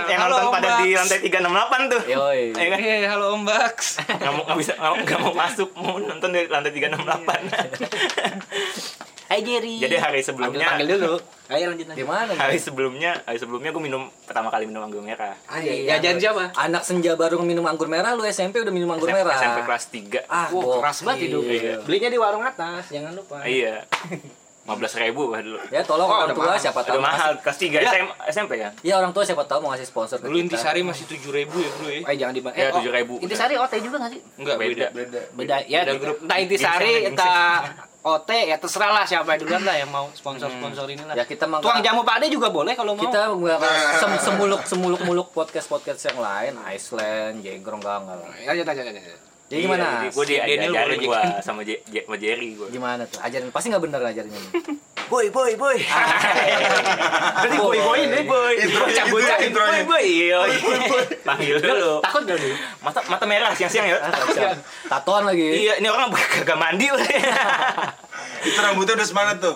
yang, 0.07 0.21
nonton 0.23 0.53
pada 0.53 0.69
di 0.79 0.93
lantai 0.93 1.19
368 1.19 1.89
tuh. 1.89 2.01
Yoi. 2.13 2.53
Iya 2.53 2.69
kan? 2.69 2.79
Iya, 2.79 3.09
halo 3.17 3.25
Om 3.37 3.43
Bax. 3.49 3.77
Nggak 4.21 4.33
mau 4.33 4.43
nggak 4.45 4.59
bisa 4.61 4.73
nggak, 4.77 4.93
nggak 5.09 5.21
mau 5.21 5.35
masuk, 5.35 5.69
mau 5.77 5.97
nonton 5.97 6.29
di 6.33 6.41
lantai 6.49 6.73
368. 6.73 6.93
Hai 9.33 9.41
Jerry. 9.41 9.81
Jadi 9.81 9.97
hari 9.97 10.21
panggil, 10.21 10.29
sebelumnya 10.29 10.69
panggil 10.69 10.89
dulu. 10.93 11.17
Ayo 11.49 11.73
lanjut 11.73 11.89
lanjut. 11.89 12.05
Gimana? 12.05 12.37
hari 12.37 12.61
sebelumnya 12.61 13.17
hari 13.25 13.41
sebelumnya 13.41 13.73
gue 13.73 13.81
minum 13.81 14.13
pertama 14.29 14.53
kali 14.53 14.69
minum 14.69 14.85
anggur 14.85 15.01
merah. 15.01 15.33
Iya, 15.57 15.97
jajan 15.97 16.21
siapa? 16.21 16.53
Anak 16.53 16.85
senja 16.85 17.17
baru 17.17 17.41
minum 17.41 17.65
anggur 17.65 17.89
merah, 17.89 18.13
lu 18.13 18.29
SMP 18.29 18.61
udah 18.61 18.69
minum 18.69 18.93
anggur 18.93 19.09
SMP, 19.09 19.25
merah. 19.25 19.41
SMP 19.41 19.65
kelas 19.65 19.85
3 19.89 20.29
Ah, 20.29 20.53
Wah, 20.53 20.85
keras 20.85 21.01
banget 21.01 21.33
hidup. 21.33 21.49
Iya. 21.49 21.81
Belinya 21.81 22.13
di 22.13 22.21
warung 22.21 22.45
atas, 22.45 22.93
jangan 22.93 23.17
lupa. 23.17 23.41
Iya. 23.49 23.89
15 24.63 24.79
ribu 25.03 25.23
dulu. 25.29 25.59
Ya 25.69 25.83
tolong 25.83 26.07
Oh, 26.07 26.23
orang 26.23 26.33
tua 26.33 26.47
mahal. 26.49 26.57
siapa 26.57 26.81
tahu 26.81 26.97
Udah 26.97 27.05
mahal 27.05 27.31
kelas 27.37 27.59
3 27.59 27.83
SM, 27.83 28.07
SMP 28.31 28.53
kan? 28.57 28.73
Ya 28.81 28.95
orang 28.95 29.11
tua 29.11 29.23
siapa 29.23 29.43
tahu 29.43 29.59
mau 29.59 29.71
ngasih 29.71 29.85
sponsor 29.85 30.17
ke 30.17 30.25
Dulu 30.25 30.39
kita. 30.39 30.47
intisari 30.55 30.81
masih 30.81 31.05
tujuh 31.05 31.31
ribu 31.31 31.59
ya 31.59 31.71
bro 31.73 31.89
ya. 31.89 32.01
Eh 32.05 32.15
jangan 32.15 32.31
dibahas. 32.33 32.57
Ya, 32.57 32.71
oh, 32.71 32.79
7.000. 32.79 33.19
Intisari 33.21 33.55
OT 33.57 33.73
juga 33.81 33.97
nggak 33.99 34.13
sih? 34.13 34.21
Enggak 34.37 34.57
beda. 34.57 34.87
Beda. 34.93 35.21
Beda 35.33 35.57
ya. 35.65 35.81
Beda 35.83 35.93
grup. 35.97 36.17
Entah 36.21 36.39
Intisari, 36.39 36.95
entah 37.05 37.55
OT 38.15 38.31
ya 38.35 38.57
terserah 38.57 38.91
lah 38.93 39.05
siapa 39.05 39.35
duluan 39.37 39.63
lah 39.63 39.75
yang 39.75 39.87
mau 39.87 40.11
sponsor-sponsor 40.13 40.87
ini 40.87 41.03
lah. 41.03 41.15
Ya 41.15 41.23
kita 41.23 41.47
mah 41.47 41.59
Tuang 41.59 41.79
jamu 41.81 42.03
Pak 42.03 42.19
Ade 42.19 42.27
juga 42.29 42.47
boleh 42.49 42.75
kalau 42.75 42.95
mau. 42.95 43.03
kita 43.03 43.31
nggak 43.31 43.59
sem 43.99 44.13
semuluk 44.21 44.63
semuluk 44.63 45.03
muluk 45.03 45.29
podcast 45.31 45.67
podcast 45.67 46.03
yang 46.05 46.19
lain 46.19 46.55
Iceland 46.67 47.43
Jenggrong 47.43 47.79
enggak 47.79 47.99
enggak 48.01 48.17
lah 48.17 48.31
Lanjut 48.45 48.65
lanjut 48.65 48.85
lanjut. 48.89 49.32
Jadi 49.53 49.61
gimana 49.63 50.09
Gue 50.09 50.25
Si 50.25 50.33
Daniel 50.33 50.73
diajarin 50.73 50.89
boleh 50.89 50.99
gue 50.99 51.21
sama, 51.45 51.61
J- 51.61 51.85
J- 51.85 52.05
sama 52.05 52.17
Jerry 52.17 52.57
gue. 52.57 52.69
gimana 52.73 53.05
tuh 53.05 53.21
ajarin 53.21 53.53
pasti 53.53 53.69
nggak 53.69 53.85
bener 53.85 54.01
ajarinnya. 54.03 54.41
Boy, 55.13 55.29
boy, 55.29 55.53
boy. 55.61 55.77
Berarti 55.77 57.57
boy 57.59 57.77
boy 57.77 58.01
ini 58.01 58.25
boy. 58.25 58.55
Bocah 58.65 59.05
bocah 59.13 59.37
Boy, 59.45 59.81
boy. 59.85 60.01
Iya. 60.01 60.41
Panggil 61.21 61.61
dulu. 61.61 62.01
Takut 62.01 62.25
gak 62.25 62.41
lu? 62.41 62.49
Mata 62.81 63.05
mata 63.05 63.25
merah 63.29 63.53
siang-siang 63.53 63.93
ya. 63.93 64.01
Ah, 64.01 64.57
tatoan 64.89 65.29
lagi 65.29 65.69
Iya, 65.69 65.77
ini 65.77 65.89
orang 65.91 66.09
kagak 66.33 66.57
mandi. 66.57 66.89
Itu 68.49 68.57
rambutnya 68.57 68.97
udah 68.97 69.05
semangat 69.05 69.37
tuh. 69.39 69.53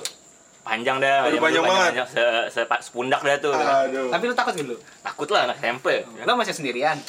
Panjang 0.60 1.00
dah. 1.00 1.24
Panjang 1.32 1.64
dulu 1.64 1.72
banget. 1.72 2.04
Se, 2.04 2.22
se, 2.52 2.60
sepundak 2.82 3.24
dah 3.24 3.36
tuh. 3.40 3.54
Aduh. 3.56 4.12
Tapi 4.12 4.22
lu 4.26 4.34
takut 4.36 4.52
gak 4.52 4.66
lu? 4.66 4.76
Takut 5.00 5.28
lah 5.30 5.48
anak 5.48 5.56
SMP. 5.56 6.04
Lo 6.20 6.36
masih 6.36 6.52
sendirian. 6.52 7.00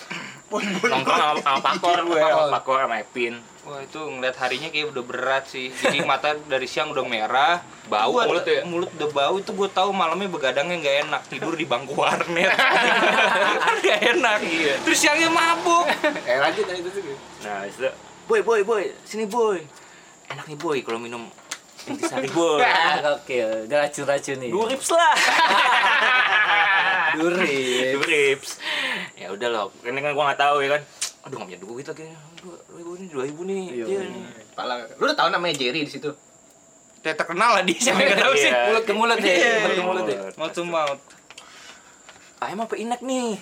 Nongkrong 0.47 1.03
sama, 1.19 1.39
sama 1.43 1.59
Pakor 1.59 1.97
gue, 2.07 2.21
sama 2.23 2.47
Pakor 2.55 2.77
sama 2.87 2.95
Epin. 3.03 3.35
Wah 3.67 3.83
itu 3.83 3.99
ngeliat 3.99 4.39
harinya 4.39 4.71
kayak 4.71 4.95
udah 4.95 5.03
berat 5.03 5.43
sih. 5.51 5.67
Jadi 5.75 5.99
mata 6.07 6.39
dari 6.47 6.63
siang 6.71 6.95
udah 6.95 7.03
merah, 7.03 7.59
bau 7.91 8.15
Gua- 8.15 8.31
mulut 8.31 8.47
ya. 8.47 8.63
Mulut 8.63 8.87
udah 8.95 9.09
bau 9.11 9.35
itu 9.35 9.51
gue 9.51 9.69
tahu 9.75 9.91
malamnya 9.91 10.31
begadangnya 10.31 10.79
nggak 10.79 10.95
enak 11.03 11.21
tidur 11.27 11.51
di 11.51 11.67
bangku 11.67 11.99
warnet. 11.99 12.47
Gak 13.83 13.99
enak. 14.15 14.39
Terus 14.87 14.97
siangnya 14.97 15.27
mabuk. 15.27 15.83
Eh 16.23 16.39
lanjut 16.39 16.63
itu. 16.63 16.89
Nah, 17.43 17.67
itu 17.67 17.91
boy, 18.27 18.39
boy, 18.39 18.63
boy, 18.63 18.83
sini 19.03 19.27
boy. 19.27 19.59
Enak 20.31 20.47
nih 20.47 20.59
boy 20.59 20.79
kalau 20.83 20.99
minum 21.03 21.27
intisari 21.87 22.27
boy. 22.31 22.59
ah 22.67 22.99
gokil 22.99 23.67
Gak 23.67 23.79
racun-racun 23.87 24.37
nih 24.43 24.51
Dua 24.51 24.65
rips 24.67 24.89
lah. 24.91 25.13
Duri 27.15 27.95
Dua 27.95 28.03
rips. 28.03 28.59
Ya 29.17 29.33
udah 29.33 29.49
loh, 29.49 29.67
ini 29.81 29.97
kan 29.97 30.13
gua 30.13 30.29
nggak 30.29 30.41
tahu 30.41 30.57
ya 30.61 30.69
kan. 30.77 30.81
Aduh 31.25 31.35
nggak 31.41 31.49
punya 31.49 31.61
duit 31.65 31.85
lagi. 31.89 32.05
Dua 32.39 32.55
ribu 32.77 32.91
nih, 32.95 33.07
dua 33.09 33.23
ribu 33.25 33.41
nih. 33.49 33.63
Iya. 33.73 33.85
Iya 33.89 34.01
nih. 34.05 34.23
Pala. 34.53 34.73
Lu 35.01 35.03
udah 35.09 35.17
tahu 35.17 35.29
namanya 35.33 35.57
Jerry 35.57 35.81
di 35.83 35.91
situ. 35.91 36.13
Kayak 37.01 37.17
terkenal 37.25 37.57
lah 37.57 37.63
dia 37.65 37.77
siapa 37.81 37.99
yang 37.99 38.13
nggak 38.13 38.23
tahu 38.23 38.33
sih. 38.37 38.49
Iya. 38.53 38.61
Mulut 38.69 38.83
ke 38.85 38.93
mulut 38.93 39.19
ya. 39.19 39.33
Iya. 39.33 39.53
Mulut 39.57 39.75
ke 39.75 39.83
mulut 39.83 40.05
ya. 40.05 40.19
Mau 40.37 40.47
tuh 40.53 40.65
mau. 40.69 40.91
Ayam 42.37 42.61
apa 42.61 42.75
inek 42.77 43.01
nih? 43.01 43.41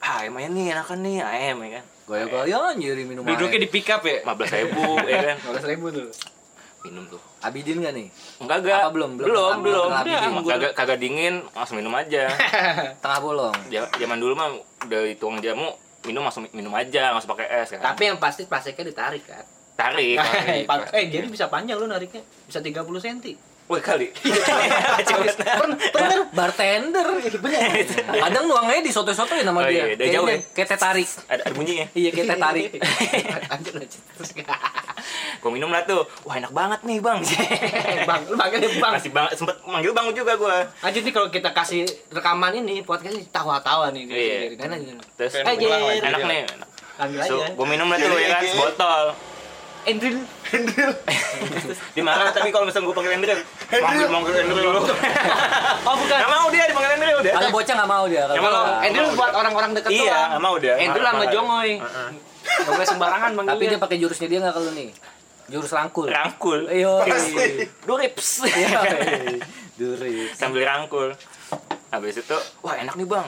Ayam 0.00 0.34
aja 0.40 0.48
nih, 0.50 0.66
enakan 0.74 0.98
nih, 1.06 1.16
ayam 1.22 1.56
ya 1.62 1.68
kan. 1.78 1.84
goyang-goyang 2.10 2.74
jadi 2.82 3.02
minum 3.06 3.22
Duduknya 3.22 3.62
di 3.62 3.68
pick 3.70 3.86
up 3.94 4.02
ya. 4.02 4.26
15 4.26 4.58
ribu 4.58 4.82
ya 5.06 5.18
kan. 5.30 5.36
15 5.54 5.70
ribu 5.70 5.86
tuh. 5.94 6.10
Minum 6.80 7.04
tuh. 7.06 7.20
Abidin 7.40 7.76
gak 7.78 7.92
nih 7.92 8.08
Enggak, 8.40 8.64
enggak. 8.64 8.80
Apa 8.80 8.90
belum? 8.90 9.10
Belum. 9.14 9.28
Belum, 9.28 9.54
Belum 9.60 9.88
belum. 9.92 10.04
bikin. 10.06 10.30
Kagak 10.48 10.72
kagak 10.72 10.98
dingin, 10.98 11.34
langsung 11.52 11.76
minum 11.76 11.92
aja. 11.92 12.24
tengah 13.04 13.20
bolong 13.20 13.56
Zaman 13.70 14.16
dulu 14.16 14.32
mah 14.32 14.48
udah 14.80 15.00
dituang 15.06 15.38
jamu, 15.38 15.68
minum 16.02 16.24
langsung 16.24 16.48
minum 16.50 16.72
aja, 16.72 17.12
langsung 17.12 17.28
pakai 17.30 17.46
es 17.60 17.68
kan. 17.70 17.84
Tapi 17.84 18.02
yang 18.06 18.16
pasti 18.16 18.44
plastiknya 18.44 18.88
ditarik 18.88 19.24
kan. 19.24 19.44
tarik. 19.76 20.16
Eh, 20.50 20.64
pa- 20.64 20.88
eh 20.90 21.08
jadi 21.08 21.24
bisa 21.24 21.48
panjang 21.48 21.76
lu 21.76 21.84
nariknya. 21.84 22.20
Bisa 22.44 22.60
30 22.60 22.80
cm. 22.96 23.36
Woi 23.70 23.78
kali. 23.80 24.10
Bar- 25.94 26.26
bartender 26.32 27.06
kadang 28.10 28.44
nuangnya 28.44 28.82
di 28.82 28.90
soto-soto 28.90 29.30
ya 29.32 29.46
nama 29.46 29.62
Oh 29.62 29.64
dia 29.64 29.94
iya, 29.94 30.10
jauh 30.10 30.26
ya. 30.26 30.42
kayak 30.50 30.68
teh 30.68 30.80
tarik 30.80 31.06
ada, 31.26 31.38
ada 31.40 31.54
bunyinya. 31.54 31.86
iya 31.92 32.10
kayak 32.10 32.26
teh 32.26 32.38
tarik 32.40 32.68
lanjut 33.50 33.74
lanjut. 33.76 34.02
Terus 34.18 34.30
Gue 35.40 35.50
minum 35.50 35.70
lah 35.70 35.86
tuh. 35.86 36.02
Wah 36.26 36.36
enak 36.36 36.50
banget 36.50 36.80
nih 36.82 36.98
bang. 36.98 37.22
bang, 38.10 38.20
lu 38.26 38.36
panggil 38.36 38.58
dia 38.58 38.70
bang. 38.74 38.92
Masih 38.92 39.10
bang, 39.10 39.26
sempet 39.32 39.56
manggil 39.64 39.92
bang 39.94 40.06
juga 40.12 40.32
gue. 40.34 40.56
Lanjut 40.82 41.02
nih 41.02 41.12
kalau 41.14 41.28
kita 41.30 41.50
kasih 41.50 41.82
rekaman 42.10 42.52
ini 42.56 42.82
podcast 42.82 43.14
ini 43.14 43.24
tawa-tawa 43.30 43.88
nih. 43.88 44.04
Iya. 44.04 44.38
Terus 45.16 45.32
Eh, 45.36 45.46
enak 45.46 46.20
nih. 46.26 46.42
enak. 46.44 46.68
Panggil 46.98 47.18
So, 47.24 47.38
aja. 47.38 47.46
gue 47.54 47.66
minum 47.66 47.86
lah 47.86 47.96
tuh 47.96 48.12
ya 48.12 48.28
kan, 48.34 48.42
sebotol. 48.44 49.04
Endril. 49.82 50.20
Dimarah 51.96 52.30
tapi 52.30 52.48
kalau 52.48 52.64
misalnya 52.64 52.86
gue 52.86 52.96
panggil 52.96 53.12
Hendrik, 53.12 53.38
manggil 53.74 54.08
manggil 54.08 54.34
Hendrik 54.36 54.60
dulu. 54.62 54.80
Oh 55.80 55.94
bukan. 55.96 56.18
Gak 56.18 56.30
mau 56.30 56.46
dia 56.48 56.64
dipanggil 56.66 56.92
Hendrik 56.94 57.14
udah. 57.16 57.32
kalau 57.32 57.48
bocah 57.50 57.74
nggak 57.74 57.90
mau 57.90 58.04
dia 58.04 58.22
bocah. 58.28 58.50
lo- 58.52 58.80
Endril 58.82 59.06
buat 59.14 59.32
orang-orang 59.32 59.70
deket 59.72 59.90
Iya, 59.90 60.04
doang. 60.04 60.28
nggak 60.28 60.42
mau 60.42 60.54
dia. 60.56 60.74
Endril 60.76 61.04
sama. 61.06 61.24
Jongoy. 61.30 61.70
Gak 62.40 62.68
boleh 62.68 62.86
sembarangan 62.86 63.30
tapi 63.30 63.38
manggilnya. 63.40 63.70
dia 63.70 63.80
pakai 63.80 63.96
jurusnya 63.96 64.28
dia 64.28 64.38
nggak 64.40 64.54
kalau 64.54 64.70
nih 64.72 64.88
jurus 65.46 65.72
rangkul 65.72 66.06
Rangkul. 66.06 66.60
Ayo, 66.68 67.02
Durips. 67.82 68.44
duri. 69.74 70.30
Sambil 70.30 70.62
rangkul. 70.62 71.10
Habis 71.90 72.22
itu, 72.22 72.36
wah 72.60 72.76
enak 72.76 72.94
nih 72.94 73.02
bang. 73.04 73.26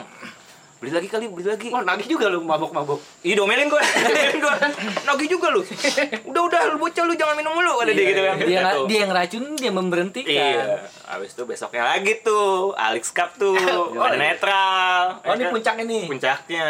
Beli 0.83 0.91
lagi 0.91 1.07
kali, 1.07 1.31
beli 1.31 1.47
lagi. 1.47 1.71
Wah, 1.71 1.79
nagih 1.79 2.03
juga 2.05 2.27
lu 2.27 2.43
mabok-mabok. 2.43 2.99
Ih 3.23 3.39
domelin 3.39 3.71
gue, 3.71 3.79
domelin 4.03 4.35
gue. 4.35 4.55
Nagi 5.01 5.25
juga 5.25 5.47
lu. 5.47 5.63
Udah 6.27 6.41
udah 6.43 6.59
lu 6.67 6.77
bocah 6.77 7.07
lu 7.07 7.15
jangan 7.15 7.39
minum 7.39 7.55
mulu 7.55 7.79
ada 7.79 7.87
dia 7.89 8.03
gitu 8.03 8.19
kan. 8.19 8.35
Dia 8.37 8.59
nggak- 8.59 8.75
Tuh. 8.75 8.85
dia 8.91 8.99
yang 8.99 9.11
racun, 9.11 9.43
dia 9.55 9.71
memberhentikan. 9.71 10.27
Iya. 10.27 10.83
Habis 11.07 11.31
itu 11.31 11.47
besoknya 11.47 11.87
lagi 11.87 12.19
tuh, 12.19 12.75
Alex 12.75 13.15
Cup 13.15 13.31
tuh, 13.33 13.55
ada 14.03 14.19
netral. 14.19 15.23
Oh, 15.23 15.31
ini 15.31 15.39
Ya 15.39 15.47
kan? 15.47 15.53
puncak 15.55 15.75
ini. 15.79 15.99
Puncaknya. 16.03 16.67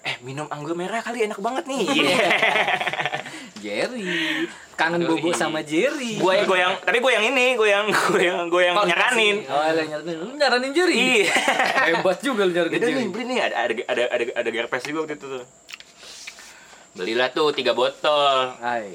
Eh, 0.00 0.16
minum 0.22 0.46
anggur 0.46 0.72
merah 0.72 1.02
kali 1.02 1.26
enak 1.26 1.42
banget 1.42 1.66
nih. 1.66 1.82
Jerry, 3.66 4.46
kangen 4.76 5.08
bobo 5.08 5.32
iya. 5.32 5.36
sama 5.40 5.64
Jerry. 5.64 6.20
gue 6.20 6.34
gue 6.44 6.58
yang 6.60 6.76
tapi 6.84 7.00
gue 7.00 7.12
yang 7.12 7.24
ini, 7.32 7.56
gue 7.56 7.68
yang 7.72 7.88
gue 8.12 8.22
yang 8.22 8.46
gue 8.52 8.62
yang 8.62 8.76
nyaranin. 8.76 9.36
Oh, 9.48 9.64
lu 9.72 9.82
nyaranin, 9.88 10.16
lu 10.20 10.32
nyaranin 10.36 10.70
Jerry. 10.76 10.94
Iya. 10.94 11.32
Hebat 11.96 12.18
juga 12.20 12.44
lu 12.44 12.52
nyaranin 12.52 12.80
Jerry. 12.80 12.94
nih, 13.00 13.06
beli 13.08 13.24
nih 13.32 13.38
ada 13.40 13.56
ada 13.56 13.72
ada 13.88 14.02
ada 14.12 14.24
ada 14.36 14.48
gerpes 14.52 14.82
juga 14.84 14.98
waktu 15.08 15.16
itu 15.16 15.26
tuh. 15.40 15.44
Belilah 16.96 17.28
tuh 17.32 17.50
tiga 17.56 17.72
botol. 17.72 18.54
Hai. 18.60 18.92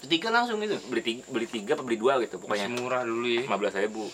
Tiga 0.00 0.32
langsung 0.32 0.58
gitu. 0.64 0.80
Beli 0.88 1.02
tiga, 1.04 1.22
beli 1.28 1.46
tiga 1.46 1.76
apa 1.76 1.84
beli 1.84 2.00
dua 2.00 2.16
gitu 2.24 2.40
Masih 2.40 2.66
pokoknya. 2.66 2.66
murah 2.72 3.02
dulu 3.04 3.28
ya. 3.28 3.44
lima 3.44 3.56
belas 3.60 3.76
ribu 3.76 4.08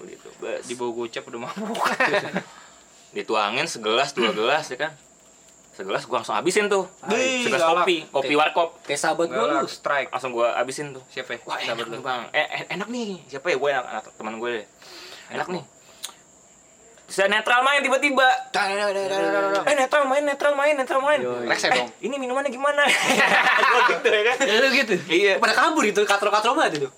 beli 0.00 0.16
itu 0.16 0.28
bes 0.40 0.64
Di 0.64 0.74
bawah 0.80 0.92
gocap 1.04 1.28
udah 1.28 1.40
mabuk. 1.44 1.76
dituangin 3.16 3.66
segelas 3.66 4.14
dua 4.14 4.30
gelas 4.30 4.70
ya 4.70 4.78
kan 4.86 4.92
segelas 5.80 6.04
gua 6.04 6.20
langsung 6.20 6.34
habisin 6.34 6.66
tuh 6.66 6.84
Wih, 7.06 7.40
segelas 7.42 7.62
galak. 7.62 7.82
kopi 7.82 7.96
kopi 8.06 8.34
warkop 8.34 8.68
Kayak 8.82 9.00
sahabat 9.00 9.26
gue 9.26 9.40
lu. 9.40 9.64
Strike. 9.64 10.08
langsung 10.10 10.30
gua 10.30 10.52
habisin 10.54 10.92
tuh 10.92 11.00
Siapa 11.06 11.32
ya? 11.32 11.38
wah 11.42 11.56
enak 11.56 11.66
Sahabat 11.66 11.86
lu. 11.86 11.92
nih 11.92 12.02
bang 12.02 12.22
eh, 12.30 12.46
eh, 12.46 12.62
enak 12.70 12.88
nih 12.88 13.08
siapa 13.26 13.46
ya 13.46 13.56
gue 13.56 13.70
anak, 13.70 13.86
anak 13.90 14.04
teman 14.12 14.34
gue 14.36 14.50
deh 14.52 14.66
enak 15.30 15.48
nih 15.48 15.64
saya 17.06 17.26
netral 17.26 17.60
main 17.60 17.80
tiba-tiba 17.80 18.22
eh 19.62 19.74
netral 19.74 20.04
main 20.04 20.22
netral 20.22 20.54
main 20.54 20.74
netral 20.74 21.00
main 21.00 21.18
Yoi. 21.18 21.42
Rekse 21.44 21.66
eh, 21.66 21.74
dong. 21.74 21.90
ini 21.98 22.14
minumannya 22.16 22.48
gimana 22.48 22.86
Gua 23.66 23.80
gitu 23.90 24.06
ya 24.06 24.22
kan 24.28 24.36
Lu 24.46 24.68
gitu. 24.70 24.94
iya 25.08 25.32
Pada 25.36 25.50
kabur 25.52 25.82
itu, 25.82 26.04
katro-katro 26.04 26.54
banget 26.54 26.78
itu. 26.78 26.88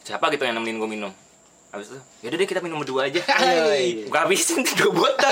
siapa 0.00 0.26
gitu 0.28 0.42
yang 0.42 0.56
nemenin 0.56 0.76
gue 0.76 0.90
minum 0.90 1.12
Habis 1.70 1.86
itu, 1.86 1.98
yaudah 2.20 2.36
deh 2.36 2.46
kita 2.46 2.58
minum 2.58 2.78
berdua 2.78 3.06
aja. 3.06 3.22
Yoi. 3.62 4.10
Gua 4.10 4.26
habisin 4.26 4.60
tuh 4.60 4.74
dua 4.76 4.90
botol. 4.92 5.30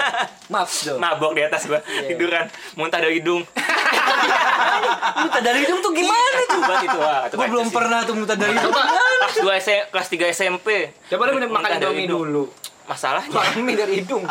Maaf 0.52 0.68
dong. 0.84 1.00
Mabok 1.00 1.32
di 1.32 1.40
atas 1.40 1.64
gua, 1.64 1.80
tiduran, 2.04 2.44
muntah 2.76 3.00
dari 3.00 3.16
hidung. 3.16 3.40
Muntah 5.20 5.40
dari 5.40 5.58
hidung 5.60 5.80
tuh 5.80 5.92
gimana 5.92 6.38
tuh? 6.42 6.60
Coba 6.60 6.74
itu 6.78 6.98
wah. 6.98 7.20
itu 7.24 7.34
Gue 7.34 7.46
belum 7.48 7.66
sih. 7.66 7.74
pernah 7.74 7.98
tuh 8.02 8.14
muntah 8.14 8.36
dari 8.36 8.52
hidung. 8.52 8.72
Kelas 8.72 9.36
2 9.38 9.56
S 9.56 9.68
kelas 9.88 10.08
3 10.08 10.32
SMP. 10.32 10.68
Coba 11.08 11.22
lu 11.26 11.32
minum 11.34 11.50
makan 11.50 11.70
Indomie 11.76 12.04
hidung. 12.04 12.20
dulu. 12.22 12.42
Masalahnya 12.84 13.30
Makan 13.30 13.60
mie 13.62 13.74
dari 13.74 13.92
hidung. 14.00 14.24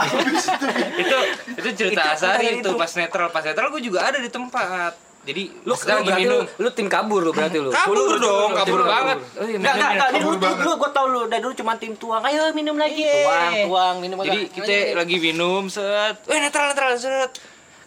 itu 0.95 1.17
itu 1.55 1.69
cerita 1.75 2.13
Asari 2.13 2.59
itu. 2.59 2.69
pas 2.75 2.91
netral 2.91 3.27
pas 3.29 3.41
netral 3.41 3.71
gue 3.71 3.81
juga 3.81 4.03
ada 4.03 4.17
di 4.17 4.27
tempat 4.27 4.93
jadi 5.21 5.43
Lu, 5.61 5.71
pas 5.71 5.81
lu 5.81 5.91
lagi 5.91 6.05
berarti 6.05 6.21
minum 6.21 6.39
lu, 6.41 6.47
lu 6.57 6.69
tim 6.71 6.87
kabur 6.87 7.21
lu 7.21 7.31
berarti 7.31 7.57
lu. 7.57 7.69
kabur 7.69 7.97
dong 8.17 8.49
kabur 8.53 8.81
banget 8.81 9.17
Oh, 9.35 9.43
iya, 9.43 9.57
Enggak, 9.57 9.73
enggak, 9.73 9.89
enggak. 9.91 10.09
Kabur 10.09 10.23
dulu, 10.25 10.37
banget. 10.39 10.57
dulu 10.59 10.71
gue 10.75 10.89
tau 10.89 11.05
lu. 11.05 11.21
Dari 11.25 11.41
dulu 11.41 11.53
cuma 11.55 11.73
tim 11.75 11.93
tuang. 11.93 12.21
Ayo 12.21 12.41
minum 12.51 12.75
lagi. 12.75 12.99
Iya. 12.99 13.13
Tuang, 13.19 13.53
tuang, 13.65 13.95
minum 13.99 14.17
jadi 14.17 14.39
kita 14.47 14.73
lagi 14.95 15.15
minum 15.17 15.63
set 15.67 16.15
eh 16.25 16.39
netral 16.39 16.65
netral 16.67 16.91
set 16.95 17.31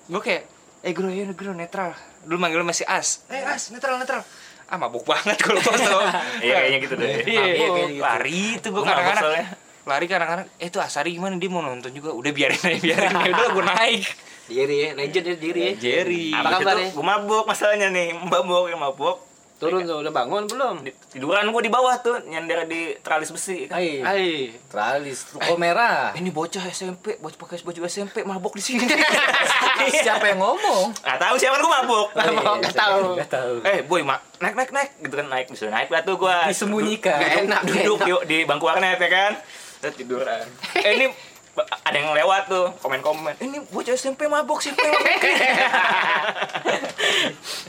gue 0.05 0.21
kayak 0.21 0.43
eh 0.81 0.93
gro 0.93 1.07
ya 1.07 1.25
gro 1.29 1.53
netral 1.53 1.95
dulu 2.23 2.37
manggilnya 2.37 2.65
masih 2.65 2.85
as 2.85 3.23
eh 3.27 3.41
as 3.41 3.71
netral 3.71 3.97
netral 3.97 4.23
ah 4.65 4.77
mabuk 4.77 5.03
banget 5.03 5.39
kalau 5.39 5.59
kosong 5.59 6.05
Iya 6.43 6.55
kayaknya 6.59 6.79
gitu 6.81 6.95
deh. 6.97 7.11
Iya, 7.25 7.43
Mabuk. 7.43 7.99
lari 7.99 8.41
itu 8.57 8.67
gue 8.67 8.75
Gua 8.75 8.85
kadang-kadang 8.85 9.47
lari 9.83 10.07
kadang-kadang 10.07 10.47
eh 10.57 10.69
itu 10.69 10.79
Asari 10.79 11.11
gimana 11.13 11.35
dia 11.35 11.49
mau 11.49 11.61
nonton 11.61 11.91
juga 11.91 12.11
udah 12.11 12.31
biarin 12.31 12.61
aja 12.61 12.79
biarin 12.79 13.15
ya 13.17 13.31
udah 13.33 13.47
gue 13.49 13.65
naik 13.65 14.03
Jerry 14.53 14.77
ya, 14.79 14.91
legend 14.93 15.25
ya 15.25 15.37
Jerry 15.37 15.61
ya. 15.61 15.73
Jerry 15.75 16.25
Apa 16.31 16.49
kabar 16.57 16.77
ya? 16.77 16.89
gue 16.91 17.05
mabuk 17.05 17.45
masalahnya 17.45 17.89
nih, 17.89 18.13
mabuk 18.15 18.69
yang 18.69 18.79
mabuk. 18.79 19.17
Turun 19.57 19.87
tuh, 19.87 20.03
udah 20.03 20.11
bangun 20.11 20.43
belum? 20.45 20.83
Di- 20.83 20.91
Tiduran 21.15 21.47
gue 21.47 21.63
di 21.63 21.71
bawah 21.71 21.95
tuh, 22.03 22.19
nyender 22.27 22.67
di 22.67 22.99
teralis 22.99 23.31
besi. 23.31 23.71
kan. 23.71 23.79
Ai, 23.79 24.03
Hai. 24.03 24.31
tralis, 24.67 25.31
ruko 25.31 25.55
merah. 25.55 26.11
ini 26.13 26.35
bocah 26.35 26.67
SMP 26.67 27.15
bocah 27.17 27.39
pakai 27.39 27.63
baju 27.63 27.81
SMP 27.87 28.27
mabuk 28.27 28.59
di 28.59 28.63
sini 28.65 28.83
Siapa 30.03 30.35
yang 30.35 30.43
ngomong? 30.43 30.91
Nggak 30.99 31.19
tahu 31.19 31.35
siapa 31.39 31.57
gue 31.57 31.71
mabuk. 31.79 32.09
Nggak 32.11 32.75
tahu. 32.75 33.07
Nggak 33.15 33.31
tahu. 33.31 33.55
Eh 33.63 33.87
boy, 33.87 34.03
ma 34.03 34.19
naik 34.43 34.59
naik 34.59 34.71
naik 34.75 34.91
gitu 34.99 35.15
kan 35.15 35.27
naik 35.31 35.47
bisa 35.47 35.71
naik 35.71 35.89
lah 35.89 36.03
tuh 36.03 36.19
gue. 36.19 36.37
Disembunyikan. 36.51 37.47
Enak, 37.47 37.63
duduk 37.63 38.03
enak. 38.03 38.27
di, 38.27 38.35
di 38.35 38.39
bangku 38.43 38.67
warnet 38.67 38.99
ya 38.99 39.11
kan 39.11 39.33
tiduran 39.91 40.47
eh 40.87 40.93
ini 40.95 41.07
ada 41.61 41.97
yang 41.97 42.17
lewat 42.17 42.49
tuh 42.49 42.73
komen-komen. 42.81 43.37
Ini 43.37 43.61
bocah 43.69 43.93
SMP 43.93 44.25
mabok 44.25 44.65
SMP 44.65 44.81
mabok. 44.81 45.05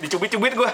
Dicubit-cubit 0.02 0.56
gua. 0.56 0.72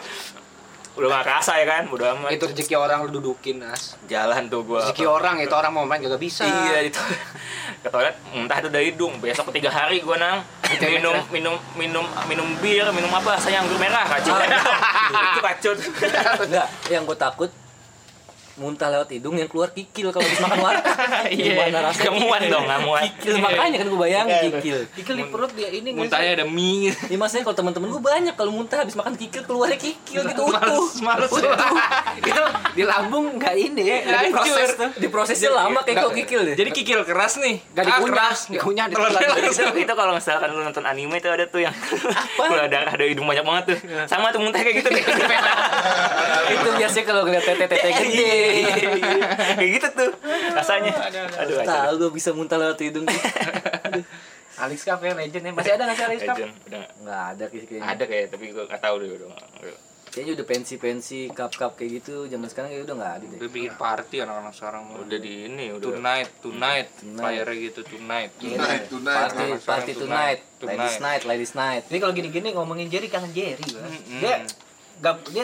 Udah 0.93 1.07
gak 1.15 1.31
kerasa 1.31 1.57
ya 1.57 1.65
kan 1.65 1.83
udah 1.89 2.13
amat. 2.13 2.29
Itu 2.35 2.45
rezeki 2.51 2.75
orang 2.75 3.07
lu 3.07 3.17
dudukin, 3.17 3.63
Nas. 3.63 3.95
jalan 4.05 4.51
tuh 4.51 4.67
gua 4.67 4.83
Rezeki 4.83 5.05
orang 5.07 5.39
itu 5.39 5.53
orang 5.55 5.71
mau 5.71 5.87
main 5.87 6.03
juga 6.03 6.19
bisa. 6.19 6.43
iya 6.43 6.83
toilet 6.91 6.99
ke 7.85 7.87
toilet 7.87 8.15
muntah 8.35 8.57
itu 8.61 8.69
dari 8.69 8.85
hidung. 8.93 9.17
Besok 9.17 9.49
ketiga 9.49 9.73
hari 9.73 10.05
gua 10.05 10.19
nang. 10.19 10.39
Minum 10.69 11.17
minum 11.33 11.55
minum 11.79 12.05
minum 12.29 12.47
bir 12.61 12.85
minum 12.93 13.09
apa? 13.09 13.41
Saya 13.41 13.63
anggur 13.63 13.79
merah 13.81 14.05
kacau. 14.05 14.37
Itu 15.33 15.41
kacau 15.41 15.71
Enggak, 16.45 16.67
yang 16.93 17.09
gue 17.09 17.17
takut 17.17 17.49
muntah 18.59 18.87
lewat 18.89 19.09
hidung 19.09 19.33
yang 19.33 19.47
keluar 19.47 19.69
kikil 19.69 20.11
kalau 20.11 20.21
habis 20.21 20.37
makan 20.37 20.59
warteg. 20.59 20.95
iya 21.33 21.45
Gimana 21.49 21.77
rasanya? 21.87 22.05
gemuan 22.05 22.41
dong 22.45 22.63
nggak 22.63 22.81
muat 22.81 23.03
Kikil 23.09 23.35
makanya 23.39 23.77
kan 23.77 23.87
gue 23.87 23.99
bayangin 23.99 24.35
kikil. 24.51 24.79
Kikil 24.93 25.15
di 25.15 25.25
perut 25.25 25.51
dia 25.51 25.69
ini 25.69 25.87
nggak 25.89 26.03
muntahnya 26.05 26.31
ada 26.33 26.45
mie 26.45 26.91
Ya 27.07 27.15
maksudnya 27.15 27.43
kalau 27.43 27.57
teman-teman 27.57 27.87
gue 27.89 28.03
banyak 28.03 28.33
kalau 28.33 28.51
muntah 28.51 28.77
habis 28.77 28.93
makan 28.93 29.15
kikil 29.15 29.41
keluarnya 29.41 29.77
kikil 29.77 30.21
gitu 30.25 30.41
utuh. 30.43 30.85
males 30.99 31.31
itu 32.21 32.43
di 32.69 32.83
lambung 32.83 33.35
nggak 33.35 33.55
ini 33.55 33.81
ya, 33.81 33.97
diproses 34.21 34.69
tuh. 34.75 34.89
Diprosesnya 34.95 35.51
lama 35.51 35.79
kayak 35.81 36.03
kok 36.03 36.13
kikil 36.13 36.41
deh. 36.43 36.55
jadi 36.55 36.69
kikil 36.69 36.99
keras 37.01 37.39
nih 37.39 37.57
Ah, 37.79 38.03
dikunyah, 38.45 38.85
keras 38.85 39.15
dikunyah, 39.15 39.39
langsung. 39.39 39.71
itu, 39.73 39.93
kalau 39.93 40.11
misalkan 40.13 40.49
lu 40.49 40.61
nonton 40.61 40.83
anime 40.83 41.15
itu 41.15 41.25
ada 41.25 41.45
tuh 41.45 41.59
yang 41.59 41.71
kalau 42.35 42.59
ada 42.67 42.85
ada 42.85 43.01
hidung 43.01 43.23
banyak 43.23 43.41
banget 43.41 43.63
tuh 43.65 43.77
sama 44.05 44.29
tuh 44.29 44.39
muntah 44.39 44.59
kayak 44.59 44.75
gitu 44.77 44.89
deh 44.89 45.03
itu 46.49 46.69
biasanya 46.75 47.05
kalau 47.05 47.21
ngeliat 47.23 47.43
tete-tete 47.45 47.89
gede. 47.89 48.33
Kayak 48.49 49.69
gitu 49.71 49.87
tuh 49.91 50.11
rasanya 50.51 50.91
aduh 50.99 51.25
aduh 51.35 51.57
Tahu 51.61 51.93
gue 51.97 52.11
bisa 52.11 52.29
muntah 52.31 52.57
lewat 52.57 52.79
hidung. 52.79 53.05
Alex 54.59 54.83
Cup 54.83 54.99
ya 54.99 55.13
legend 55.13 55.43
ya. 55.45 55.51
Masih 55.53 55.71
ada 55.71 55.83
nggak 55.85 55.95
sih 55.95 56.05
Alex 56.05 56.19
Cup? 56.21 56.35
Legend, 56.35 56.53
udah 56.61 56.77
nggak- 56.77 56.93
Enggak 56.99 57.23
ada 57.25 57.43
kayaknya. 57.47 57.81
ada 57.85 58.03
kayak 58.05 58.25
tapi 58.29 58.45
gue 58.49 58.63
nggak 58.65 58.81
tahu 58.81 58.95
deh 58.97 59.09
udah 59.13 59.27
nggak- 59.29 59.87
Kayaknya 60.09 60.33
udah 60.33 60.47
pensi-pensi 60.47 61.19
cup-cup 61.29 61.71
kayak 61.75 61.91
gitu 61.95 62.25
zaman 62.25 62.49
sekarang 62.49 62.73
kayak 62.73 62.83
udah 62.83 62.95
enggak 62.97 63.13
ada 63.13 63.25
deh. 63.25 63.37
udah 63.39 63.49
bikin 63.49 63.73
party 63.77 64.15
anak-anak 64.19 64.51
sekarang 64.51 64.81
udah 64.97 65.19
di 65.21 65.33
ini 65.45 65.65
udah 65.71 65.85
tonight 65.87 66.29
tonight 66.39 66.87
Tonight. 66.97 67.21
fire 67.21 67.51
gitu 67.55 67.81
tonight 67.87 68.31
Tonight, 68.35 68.83
tonight. 68.89 69.15
Party, 69.15 69.45
party 69.61 69.91
tonight. 69.93 70.39
tonight, 70.57 70.75
ladies 70.75 70.97
night, 70.99 71.21
ladies 71.23 71.53
night. 71.53 71.83
Ini 71.87 71.97
kalau 71.97 72.11
gini-gini 72.11 72.47
ngomongin 72.51 72.89
Jerry 72.89 73.07
kangen 73.07 73.31
Jerry, 73.31 73.63
Bang. 73.63 73.93
Dia 74.17 74.27
gak, 74.27 74.39
dia 74.43 74.68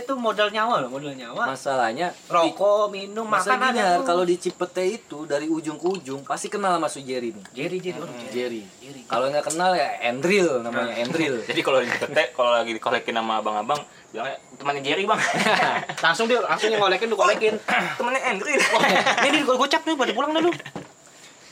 tuh 0.03 0.17
modal 0.19 0.51
nyawa 0.51 0.83
loh, 0.83 0.89
modal 0.91 1.15
nyawa. 1.15 1.55
Masalahnya 1.55 2.11
Rokok, 2.27 2.91
minum, 2.91 3.23
makan 3.23 3.71
ada 3.71 4.03
kalau 4.03 4.27
di 4.27 4.35
Cipete 4.35 4.83
itu 4.83 5.23
dari 5.23 5.47
ujung 5.47 5.79
ke 5.79 5.87
ujung 5.87 6.21
pasti 6.27 6.51
kenal 6.51 6.75
sama 6.75 6.91
su 6.91 6.99
Jerry 6.99 7.31
nih. 7.31 7.43
Jerry, 7.55 7.77
Jerry. 7.79 8.01
Oh, 8.03 8.09
Jerry. 8.31 8.61
Kalau 9.07 9.31
nggak 9.31 9.45
kenal 9.47 9.71
ya 9.73 9.89
Endril 10.03 10.59
namanya 10.59 10.93
Endril. 10.99 11.39
jadi 11.49 11.61
kalau 11.63 11.79
di 11.79 11.89
Pete 11.89 12.35
kalau 12.35 12.51
lagi 12.51 12.71
dikolekin 12.75 13.15
sama 13.15 13.39
abang-abang 13.39 13.79
bilangnya 14.11 14.39
temannya 14.55 14.81
Jerry 14.83 15.03
bang 15.03 15.19
langsung 16.07 16.25
dia 16.31 16.39
langsung 16.39 16.71
yang 16.71 16.81
ngolekin 16.83 17.07
lu 17.07 17.17
kolekin. 17.19 17.55
temannya 17.99 18.21
Andrew 18.27 18.55
Ini 18.55 19.29
di 19.31 19.39
gua 19.43 19.55
gocap 19.59 19.81
nih, 19.87 19.95
pada 19.95 20.11
pulang 20.11 20.31
dah 20.35 20.43
lu. 20.43 20.51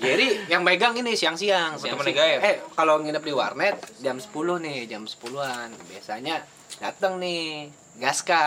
Jerry 0.04 0.44
yang 0.52 0.68
megang 0.68 0.98
ini 1.00 1.16
siang-siang. 1.16 1.80
Sama 1.80 1.84
siang 1.88 1.96
temennya 1.96 2.16
Gaep. 2.20 2.40
Eh, 2.44 2.56
kalau 2.76 3.00
nginep 3.00 3.24
di 3.24 3.34
warnet 3.34 3.78
jam 4.04 4.20
10 4.20 4.60
nih, 4.60 4.90
jam 4.90 5.08
10-an. 5.08 5.70
Biasanya 5.88 6.44
datang 6.82 7.22
nih 7.22 7.72
Gaska, 7.96 8.46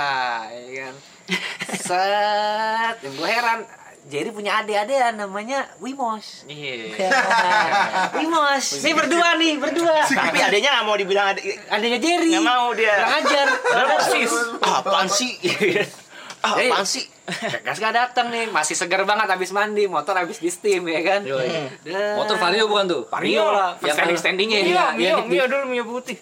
ya 0.50 0.84
kan. 0.84 0.94
Set, 1.72 2.96
yang 3.00 3.14
gue 3.14 3.26
heran 3.28 3.60
Jerry 4.06 4.30
punya 4.30 4.62
adik-adik 4.62 4.94
namanya 5.12 5.66
Wimos. 5.76 6.46
iya 6.46 6.94
Wimos. 8.14 8.62
Saya 8.78 8.94
berdua 8.94 9.34
nih, 9.34 9.58
berdua. 9.58 10.06
tapi 10.06 10.38
adanya 10.38 10.78
nggak 10.78 10.86
mau 10.86 10.94
dibilang 10.94 11.34
adik 11.34 11.58
Adanya 11.66 11.98
Jerry. 11.98 12.30
nggak 12.30 12.46
mau 12.46 12.70
dia 12.70 12.94
Kurang 12.94 13.14
ajar. 13.20 13.46
sis 14.04 14.32
Apaan 14.62 15.08
sih? 15.08 15.32
Ah, 16.38 16.54
apaan 16.54 16.86
sih? 16.86 17.02
Gaska 17.60 17.90
datang 17.90 18.30
nih, 18.30 18.46
masih 18.46 18.78
segar 18.78 19.02
banget 19.02 19.26
habis 19.26 19.50
mandi, 19.50 19.90
motor 19.90 20.14
habis 20.14 20.38
di 20.38 20.46
steam 20.46 20.86
ya 20.86 21.02
kan. 21.02 21.26
Dan- 21.26 22.14
Motor 22.14 22.38
Vario 22.38 22.70
bukan 22.70 22.86
tuh? 22.86 23.02
Vario 23.10 23.50
lah, 23.50 23.74
Yang 23.80 23.96
standing 23.96 24.18
standingnya 24.20 24.58
Mio. 24.62 24.86
Mio, 24.94 25.16
Mio 25.26 25.44
dulu 25.50 25.64
Mio 25.66 25.82
putih. 25.84 26.14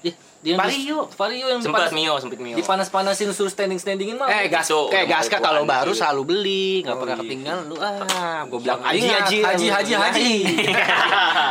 Dia 0.44 0.60
Vario. 0.60 1.08
Vario 1.08 1.46
yang 1.48 1.60
sempat 1.64 1.88
dipanas, 1.88 1.96
Mio 1.96 2.14
sempet 2.20 2.36
Mio 2.36 2.54
dipanas-panasin 2.54 3.32
suruh 3.32 3.48
standing-standingin 3.48 4.20
mah. 4.20 4.28
Eh, 4.28 4.52
gas, 4.52 4.68
kayak 4.68 5.08
Gaska 5.08 5.40
mulai 5.40 5.46
kalau 5.48 5.62
baru 5.64 5.92
selalu 5.96 6.22
beli, 6.28 6.68
nggak 6.84 6.92
Oh, 6.92 7.00
pernah 7.00 7.16
iya. 7.16 7.22
ketinggalan 7.24 7.64
lu. 7.64 7.76
Ah, 7.80 8.44
gua 8.44 8.58
bilang 8.60 8.80
haji 8.84 9.08
haji 9.08 9.38
haji, 9.40 9.66
haji, 9.72 9.92
haji. 9.96 10.28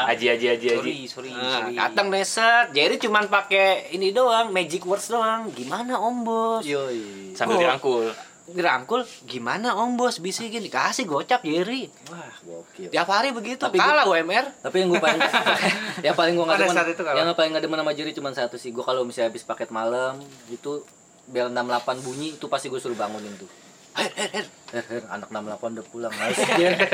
Haji 0.06 0.26
Haji 0.30 0.46
Haji 0.54 0.68
Haji 0.70 0.96
sorry 1.10 1.34
Nah, 1.34 1.74
datang 1.74 2.14
deset, 2.14 2.70
Jerry 2.70 3.02
cuman 3.02 3.26
pakai 3.26 3.90
ini 3.92 4.14
doang, 4.14 4.54
magic 4.54 4.86
words 4.86 5.10
doang. 5.10 5.50
Gimana 5.50 5.98
Om 5.98 6.18
Bos? 6.22 6.62
Yoi. 6.62 7.34
sambil 7.34 7.58
dirangkul 7.58 8.14
Dirangkul, 8.54 9.02
gimana 9.26 9.74
Om 9.74 9.98
Bos? 9.98 10.22
Bisikin 10.22 10.62
dikasih 10.62 11.10
gocap 11.10 11.42
Jerry. 11.42 11.90
Wah, 12.08 12.30
gokil. 12.46 12.94
Tiap 12.94 13.10
hari 13.10 13.34
begitu. 13.34 13.58
Tapi 13.58 13.82
Kalah 13.82 14.06
UMR. 14.06 14.46
Tapi 14.62 14.86
yang 14.86 14.94
gue 14.94 15.02
paling 15.02 15.18
yang 16.06 16.14
paling 16.14 16.34
gue 16.38 16.46
nggak 16.46 16.60
demen, 16.62 16.78
yang 17.18 17.34
paling 17.34 17.50
nggak 17.58 17.64
demen 17.66 17.80
sama 17.82 17.92
Jerry 17.98 18.14
cuma 18.14 18.30
satu 18.30 18.56
sih. 18.62 18.70
Gue 18.70 18.86
kalau 18.86 19.02
misalnya 19.02 19.34
habis 19.34 19.42
paket 19.42 19.74
malam 19.74 20.22
itu 20.54 20.86
bel 21.26 21.50
68 21.50 22.06
bunyi 22.06 22.38
itu 22.38 22.46
pasti 22.46 22.70
gue 22.70 22.78
suruh 22.78 22.94
bangunin 22.94 23.34
tuh. 23.42 23.50
Her, 23.94 24.10
her, 24.14 24.30
her. 24.38 24.46
Her, 24.74 24.84
her, 24.90 25.04
anak 25.10 25.30
68 25.30 25.78
udah 25.78 25.86
pulang 25.90 26.14
harus. 26.14 26.38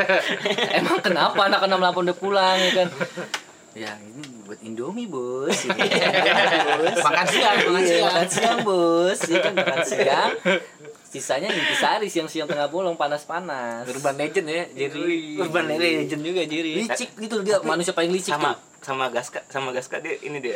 Emang 0.80 1.00
kenapa 1.04 1.48
anak 1.48 1.60
68 1.64 2.08
udah 2.08 2.18
pulang 2.20 2.56
ya 2.56 2.72
kan? 2.84 2.88
Ya 3.78 3.92
ini 4.02 4.26
buat 4.44 4.60
Indomie 4.66 5.06
bos, 5.06 5.54
ini, 5.64 5.78
bos. 6.82 6.98
Makan 7.06 7.26
siang, 7.30 7.58
makan 7.70 7.80
Iya, 7.80 7.86
siang. 7.86 8.04
makan 8.10 8.28
siang 8.28 8.60
bos, 8.66 9.20
ya 9.30 9.38
kan 9.46 9.54
makan 9.54 9.82
siang. 9.86 10.32
Sisanya 11.10 11.50
intisari 11.50 12.06
siang-siang 12.06 12.46
tengah 12.46 12.68
bolong 12.68 12.94
panas-panas. 12.94 13.82
Urban 13.84 14.14
legend 14.14 14.46
ya, 14.46 14.64
Jerry. 14.70 15.02
Wih. 15.02 15.42
Urban 15.42 15.66
legend 15.68 16.22
juga 16.22 16.42
Jerry. 16.44 16.78
Licik 16.80 17.18
gitu 17.18 17.42
dia 17.42 17.58
manusia 17.62 17.92
paling 17.92 18.10
licik 18.10 18.30
sama 18.30 18.54
tuh. 18.54 18.62
sama 18.80 19.06
Gaska 19.10 19.42
sama 19.48 19.70
Gaska 19.70 19.98
dia 19.98 20.16
ini 20.22 20.38
dia 20.38 20.56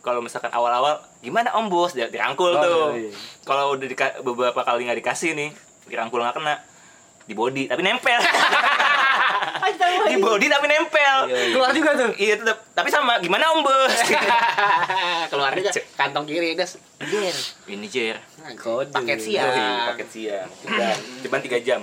kalau 0.00 0.18
misalkan 0.18 0.50
awal-awal 0.50 0.98
gimana 1.18 1.54
om 1.54 1.66
bos 1.66 1.94
dia 1.94 2.06
dirangkul 2.06 2.50
Oh, 2.50 2.58
tuh 2.58 2.98
iya. 2.98 3.14
kalau 3.42 3.72
udah 3.72 3.86
beberapa 4.20 4.60
kali 4.60 4.84
nggak 4.84 4.98
dikasih 4.98 5.32
nih 5.32 5.54
dirangkul 5.86 6.18
nggak 6.18 6.36
kena 6.36 6.58
di 7.22 7.32
body 7.32 7.70
tapi 7.70 7.80
nempel 7.80 8.18
di 10.04 10.16
body 10.16 10.46
tapi 10.46 10.66
nempel 10.66 11.18
Keluar 11.52 11.70
juga 11.70 11.90
tuh. 11.94 12.10
iya 12.16 12.34
tetap 12.34 12.58
tapi 12.72 12.88
sama 12.88 13.18
gimana 13.18 13.50
om 13.50 13.62
bos 13.62 13.92
Keluar 15.30 15.52
juga 15.52 15.70
kantong 15.94 16.26
kiri 16.26 16.52
des. 16.52 16.76
Jer. 17.00 17.36
ini 17.66 17.86
jer 17.86 18.16
Kode. 18.54 18.90
Paket 18.90 19.18
siang. 19.18 19.54
Paket 19.94 20.08
siang 20.08 20.48
cuman 21.22 21.40
tiga 21.40 21.58
jam 21.58 21.80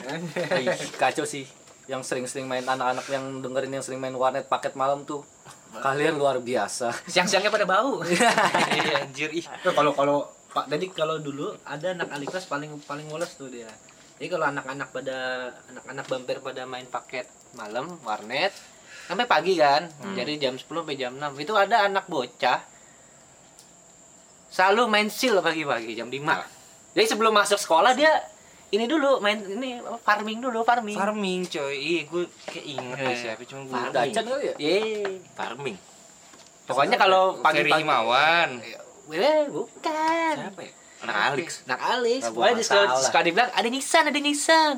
kacau 0.96 1.24
sih 1.24 1.48
yang 1.86 2.06
sering-sering 2.06 2.46
main 2.46 2.62
anak-anak 2.62 3.02
yang 3.10 3.40
dengerin 3.40 3.74
yang 3.74 3.82
sering 3.82 3.98
main 3.98 4.14
warnet 4.14 4.46
paket 4.46 4.76
malam 4.76 5.02
tuh 5.04 5.26
kalian 5.72 6.16
luar 6.16 6.38
biasa 6.38 6.94
Siang-siangnya 7.06 7.50
pada 7.50 7.66
bau. 7.66 8.02
iya 8.78 9.02
anjir 9.02 9.30
ih 9.32 9.46
kalau 9.66 9.94
kalau 9.94 10.18
Pak 10.50 10.66
jadi 10.66 10.86
kalau 10.90 11.22
dulu 11.22 11.54
ada 11.62 11.94
anak 11.94 12.10
aliklas 12.10 12.46
paling 12.46 12.74
paling 12.84 13.06
woles 13.06 13.38
tuh 13.38 13.50
dia. 13.50 13.70
Jadi 14.20 14.28
kalau 14.28 14.46
anak-anak 14.46 14.92
pada 14.92 15.18
anak-anak 15.66 16.06
bumper 16.06 16.38
pada 16.44 16.64
main 16.66 16.84
paket 16.86 17.24
malam 17.54 17.96
warnet 18.04 18.52
sampai 19.08 19.24
pagi 19.26 19.56
kan. 19.56 19.88
Jadi 20.12 20.36
jam 20.38 20.54
10 20.54 20.68
sampai 20.68 20.94
jam 20.94 21.16
6 21.16 21.40
itu 21.40 21.54
ada 21.54 21.88
anak 21.88 22.06
bocah 22.06 22.60
selalu 24.50 24.86
main 24.86 25.08
sil 25.08 25.40
pagi-pagi 25.40 25.94
jam 25.94 26.10
5. 26.10 26.20
Jadi 26.92 27.06
sebelum 27.08 27.32
masuk 27.32 27.56
sekolah 27.56 27.94
dia 27.94 28.12
ini 28.70 28.86
dulu 28.86 29.18
main 29.18 29.40
ini 29.40 29.80
farming 30.00 30.42
dulu 30.42 30.62
farming. 30.62 30.94
farming 30.94 31.42
coy 31.48 31.74
iya 31.74 32.02
gue 32.04 32.24
kayak 32.46 32.66
inget 32.68 32.98
Eh, 32.98 33.06
deh 33.08 33.16
siapa 33.16 33.42
cuma 33.44 33.62
gue 33.64 33.74
farming. 33.74 33.96
dacan 33.96 34.24
kali 34.28 34.44
ya 34.44 34.54
Yeay. 34.60 35.16
farming 35.34 35.78
Pokoknya 36.68 36.98
kalau 37.00 37.40
Ferry 37.40 37.66
pagi-pagi 37.66 37.82
Himawan 37.82 38.50
Eh, 39.10 39.42
bukan. 39.50 40.34
siapa 40.38 40.62
ya 40.62 40.74
anak 41.06 41.18
Alex 41.34 41.48
Nak 41.70 41.80
Alex, 41.80 42.22
Nah, 42.28 42.32
pokoknya 42.36 42.56
di 42.56 42.66
suka, 42.66 42.82
suka 43.00 43.20
dibilang 43.24 43.50
ada 43.54 43.68
Nisan, 43.72 44.04
ada 44.10 44.20
Nisan. 44.20 44.78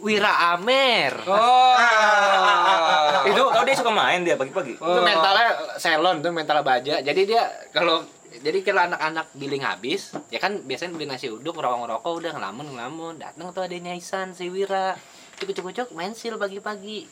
Wira 0.00 0.32
Amer. 0.56 1.12
Oh. 1.28 1.76
itu 3.28 3.42
oh 3.44 3.62
dia 3.68 3.76
suka 3.76 3.92
main 3.92 4.24
dia 4.24 4.40
pagi-pagi 4.40 4.80
Itu 4.80 5.00
mentalnya 5.04 5.76
salon 5.76 6.24
tuh 6.24 6.32
mental 6.32 6.64
baja. 6.64 7.04
Jadi 7.04 7.28
dia 7.28 7.44
kalau 7.70 8.00
jadi 8.28 8.60
kalau 8.60 8.84
anak-anak 8.92 9.26
billing 9.34 9.64
habis, 9.64 10.12
ya 10.28 10.38
kan 10.38 10.60
biasanya 10.62 10.94
beli 10.94 11.08
nasi 11.08 11.32
uduk, 11.32 11.56
ngerokok-ngerokok, 11.58 12.12
udah 12.12 12.32
ngelamun 12.36 12.66
ngelamun. 12.76 13.14
Datang 13.18 13.50
tuh 13.56 13.64
adanya 13.64 13.96
Isan 13.96 14.36
si 14.36 14.52
Wira. 14.52 14.94
Cukup-cukup 15.40 15.92
main 15.96 16.12
sil 16.16 16.36
pagi-pagi. 16.36 17.08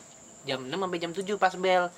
Jam 0.46 0.62
6 0.64 0.76
sampai 0.76 1.00
jam 1.02 1.12
7 1.12 1.26
pas 1.40 1.54
bel. 1.59 1.90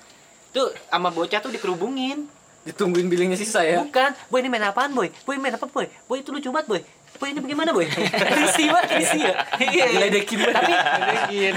Tuh 0.55 0.73
sama 0.89 1.13
bocah 1.13 1.39
tuh 1.43 1.51
dikerubungin. 1.53 2.25
Ditungguin 2.63 3.07
billingnya 3.07 3.35
sisa 3.35 3.63
ya. 3.63 3.79
Bukan, 3.79 4.11
boy 4.27 4.39
ini 4.39 4.49
main 4.49 4.65
apaan 4.65 4.91
boy? 4.91 5.07
Boy 5.23 5.37
main 5.37 5.55
apa 5.55 5.65
boy? 5.65 5.87
Boy 6.05 6.19
itu 6.19 6.29
lucu 6.29 6.49
banget 6.49 6.67
boy. 6.67 6.81
Boy 7.17 7.31
ini 7.31 7.39
bagaimana 7.39 7.71
boy? 7.71 7.87
Risi 8.39 8.69
banget, 8.69 8.89
risi 8.95 9.19
ya. 9.19 9.33
Iya, 9.59 9.85
banget. 10.37 11.55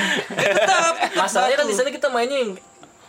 Tapi 0.64 0.98
Masalahnya 1.14 1.56
kan 1.58 1.66
di 1.66 1.74
sana 1.74 1.90
kita 1.90 2.08
mainnya 2.08 2.38
yang 2.38 2.52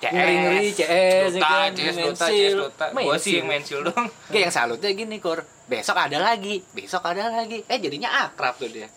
CS. 0.03 0.11
ngeri-ngeri 0.11 0.67
CS 0.69 0.83
ya 0.83 1.31
Dota, 1.31 1.47
kan, 1.47 1.69
CS, 1.71 1.95
Dota. 1.95 2.25
CS, 2.27 2.53
Dota. 2.59 2.85
Main 2.91 3.05
Gua 3.07 3.15
sih 3.15 3.23
sil. 3.31 3.37
yang 3.39 3.47
main 3.47 3.63
sil 3.63 3.79
dong. 3.87 4.05
Kayak 4.27 4.41
yang 4.43 4.53
salutnya 4.53 4.91
gini 4.91 5.17
Kor 5.17 5.39
Besok 5.63 5.95
ada 5.95 6.19
lagi 6.19 6.59
Besok 6.75 7.07
ada 7.07 7.31
lagi 7.31 7.63
Eh 7.63 7.79
jadinya 7.79 8.27
akrab 8.27 8.59
tuh 8.59 8.67
dia 8.67 8.91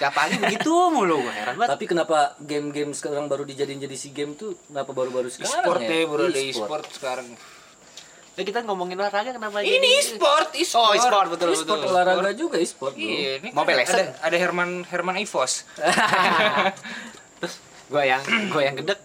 Tiap 0.00 0.16
pagi 0.16 0.40
begitu 0.40 0.72
mulu 0.88 1.20
Gua 1.20 1.36
heran 1.36 1.60
banget 1.60 1.76
Tapi 1.76 1.84
kenapa 1.84 2.32
game-game 2.40 2.96
sekarang 2.96 3.28
baru 3.28 3.44
dijadiin 3.44 3.76
jadi 3.76 3.92
si 3.92 4.16
game 4.16 4.32
tuh 4.32 4.56
kenapa 4.64 4.96
baru-baru 4.96 5.28
sekarang 5.28 5.68
E-sport 5.68 5.80
ya? 5.84 5.88
deh, 5.92 6.02
bro, 6.08 6.24
e-sport 6.32 6.84
sekarang. 6.96 7.26
Nah, 8.36 8.44
kita 8.44 8.60
ngomongin 8.62 9.00
olahraga 9.00 9.32
kenapa 9.32 9.64
Ini 9.64 9.80
jadi- 9.80 9.96
e-sport, 9.96 10.52
e-sport. 10.52 10.76
Oh 10.78 10.92
e-sport 10.92 11.26
betul 11.32 11.48
E-sport 11.50 11.80
betul 11.80 11.88
olahraga 11.90 12.32
juga 12.32 12.60
e-sport. 12.60 12.92
Iya, 12.92 13.40
ini 13.40 13.48
Mobile 13.50 13.80
kan 13.80 13.88
ada, 13.88 13.96
Legends. 13.96 14.20
ada 14.20 14.36
Herman 14.36 14.70
Herman 14.84 15.16
Ivos. 15.16 15.64
Terus 17.40 17.54
gue 17.86 18.02
yang 18.02 18.22
gue 18.24 18.62
yang 18.62 18.76
gedek 18.76 19.00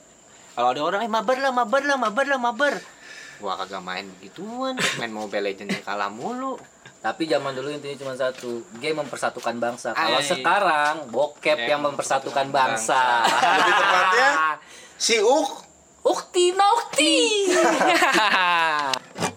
Kalau 0.52 0.70
ada 0.72 0.82
orang 0.82 1.02
Eh 1.04 1.12
mabar 1.12 1.38
lah 1.38 1.52
mabar 1.52 1.82
lah 1.84 1.96
mabar 1.96 2.26
lah 2.28 2.40
mabar 2.40 2.74
Gua 3.38 3.58
kagak 3.58 3.82
main 3.82 4.06
begituan 4.18 4.76
Main 4.98 5.12
Mobile 5.12 5.44
Legends 5.44 5.80
kalah 5.82 6.10
mulu 6.10 6.60
Tapi 7.02 7.26
zaman 7.26 7.58
dulu 7.58 7.74
intinya 7.74 7.98
cuma 7.98 8.14
satu, 8.14 8.62
game 8.78 9.02
mempersatukan 9.02 9.58
bangsa. 9.58 9.90
Kalau 9.90 10.22
sekarang 10.22 11.10
bokep 11.10 11.66
yang 11.66 11.82
mempersatukan 11.82 12.54
bangsa. 12.54 13.26
Lebih 13.58 13.74
tepatnya 13.74 14.30
si 14.94 15.18
Uk 15.18 15.61
Ochtie, 16.04 16.54
ochtie! 16.74 17.48